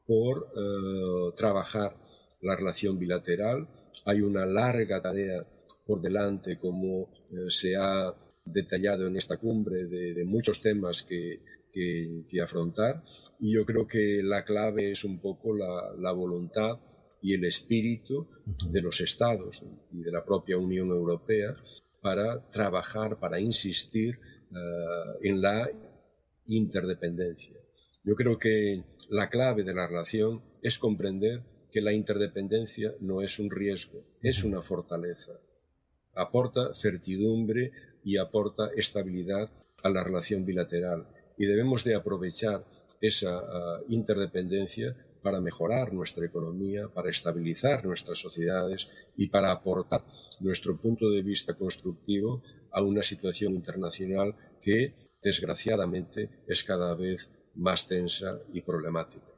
por 0.06 0.50
eh, 0.56 1.34
trabajar 1.36 1.96
la 2.40 2.56
relación 2.56 2.98
bilateral. 2.98 3.68
Hay 4.04 4.22
una 4.22 4.46
larga 4.46 5.02
tarea 5.02 5.46
por 5.86 6.00
delante, 6.00 6.58
como 6.58 7.10
eh, 7.30 7.50
se 7.50 7.76
ha 7.76 8.14
detallado 8.44 9.06
en 9.06 9.16
esta 9.16 9.36
cumbre, 9.36 9.86
de, 9.86 10.24
muchos 10.24 10.62
temas 10.62 11.02
que, 11.02 11.40
que, 11.72 12.40
afrontar. 12.40 13.04
Y 13.38 13.54
yo 13.54 13.66
creo 13.66 13.86
que 13.86 14.22
la 14.22 14.44
clave 14.44 14.90
es 14.92 15.04
un 15.04 15.20
poco 15.20 15.54
la, 15.54 16.12
voluntad 16.12 16.78
y 17.20 17.34
el 17.34 17.44
espíritu 17.44 18.28
de 18.70 18.80
los 18.80 19.00
estados 19.00 19.66
y 19.92 20.02
de 20.02 20.12
la 20.12 20.24
propia 20.24 20.56
Unión 20.56 20.88
Europea 20.88 21.54
para 22.00 22.48
trabajar, 22.48 23.18
para 23.18 23.40
insistir 23.40 24.18
eh, 24.50 25.28
en 25.28 25.40
la 25.40 25.70
interdependencia. 26.46 27.56
Yo 28.04 28.14
creo 28.14 28.38
que 28.38 28.84
la 29.10 29.28
clave 29.28 29.64
de 29.64 29.74
la 29.74 29.86
relación 29.86 30.42
es 30.62 30.78
comprender 30.78 31.42
que 31.70 31.80
la 31.80 31.92
interdependencia 31.92 32.94
no 33.00 33.22
es 33.22 33.38
un 33.38 33.50
riesgo, 33.50 34.02
es 34.22 34.44
una 34.44 34.62
fortaleza 34.62 35.32
aporta 36.18 36.74
certidumbre 36.74 37.72
y 38.04 38.16
aporta 38.18 38.70
estabilidad 38.76 39.50
a 39.82 39.88
la 39.88 40.02
relación 40.02 40.44
bilateral. 40.44 41.06
Y 41.38 41.46
debemos 41.46 41.84
de 41.84 41.94
aprovechar 41.94 42.64
esa 43.00 43.38
ah, 43.38 43.80
interdependencia 43.88 44.96
para 45.22 45.40
mejorar 45.40 45.92
nuestra 45.92 46.26
economía, 46.26 46.88
para 46.88 47.10
estabilizar 47.10 47.84
nuestras 47.84 48.18
sociedades 48.18 48.88
y 49.16 49.28
para 49.28 49.52
aportar 49.52 50.04
nuestro 50.40 50.76
punto 50.76 51.10
de 51.10 51.22
vista 51.22 51.54
constructivo 51.54 52.42
a 52.72 52.82
una 52.82 53.02
situación 53.02 53.54
internacional 53.54 54.34
que, 54.60 54.94
desgraciadamente, 55.22 56.30
es 56.46 56.62
cada 56.62 56.94
vez 56.94 57.30
más 57.54 57.88
tensa 57.88 58.38
y 58.52 58.60
problemática. 58.62 59.32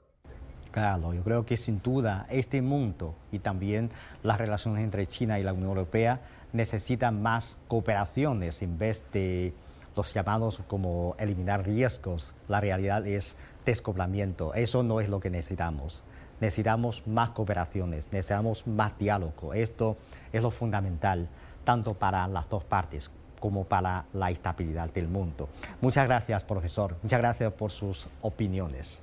Claro, 0.70 1.12
yo 1.12 1.24
creo 1.24 1.44
que 1.44 1.56
sin 1.56 1.82
duda 1.82 2.26
este 2.30 2.62
mundo 2.62 3.16
y 3.32 3.40
también 3.40 3.90
las 4.22 4.38
relaciones 4.38 4.84
entre 4.84 5.06
China 5.06 5.40
y 5.40 5.42
la 5.42 5.52
Unión 5.52 5.70
Europea 5.70 6.20
necesitan 6.52 7.20
más 7.20 7.56
cooperaciones 7.66 8.62
en 8.62 8.78
vez 8.78 9.02
de 9.12 9.52
los 9.96 10.14
llamados 10.14 10.60
como 10.68 11.16
eliminar 11.18 11.66
riesgos. 11.66 12.34
La 12.46 12.60
realidad 12.60 13.04
es 13.04 13.36
descoplamiento. 13.66 14.54
Eso 14.54 14.84
no 14.84 15.00
es 15.00 15.08
lo 15.08 15.18
que 15.18 15.30
necesitamos. 15.30 16.04
Necesitamos 16.40 17.06
más 17.06 17.30
cooperaciones, 17.30 18.06
necesitamos 18.12 18.66
más 18.66 18.96
diálogo. 18.96 19.52
Esto 19.54 19.96
es 20.32 20.42
lo 20.42 20.52
fundamental, 20.52 21.28
tanto 21.64 21.94
para 21.94 22.26
las 22.28 22.48
dos 22.48 22.64
partes 22.64 23.10
como 23.40 23.64
para 23.64 24.04
la 24.12 24.30
estabilidad 24.30 24.90
del 24.90 25.08
mundo. 25.08 25.48
Muchas 25.80 26.06
gracias, 26.06 26.44
profesor. 26.44 26.96
Muchas 27.02 27.18
gracias 27.18 27.52
por 27.52 27.72
sus 27.72 28.06
opiniones. 28.22 29.00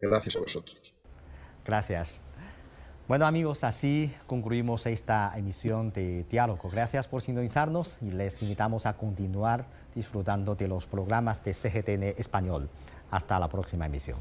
Gracias 0.00 0.36
a 0.36 0.40
vosotros. 0.40 0.94
Gracias. 1.64 2.20
Bueno 3.08 3.24
amigos, 3.24 3.64
así 3.64 4.12
concluimos 4.26 4.84
esta 4.86 5.32
emisión 5.34 5.92
de 5.92 6.24
Diálogo. 6.24 6.68
Gracias 6.70 7.06
por 7.06 7.22
sintonizarnos 7.22 7.96
y 8.02 8.10
les 8.10 8.42
invitamos 8.42 8.84
a 8.84 8.92
continuar 8.94 9.64
disfrutando 9.94 10.54
de 10.54 10.68
los 10.68 10.84
programas 10.84 11.42
de 11.42 11.54
CGTN 11.54 12.02
Español. 12.18 12.68
Hasta 13.10 13.38
la 13.38 13.48
próxima 13.48 13.86
emisión. 13.86 14.18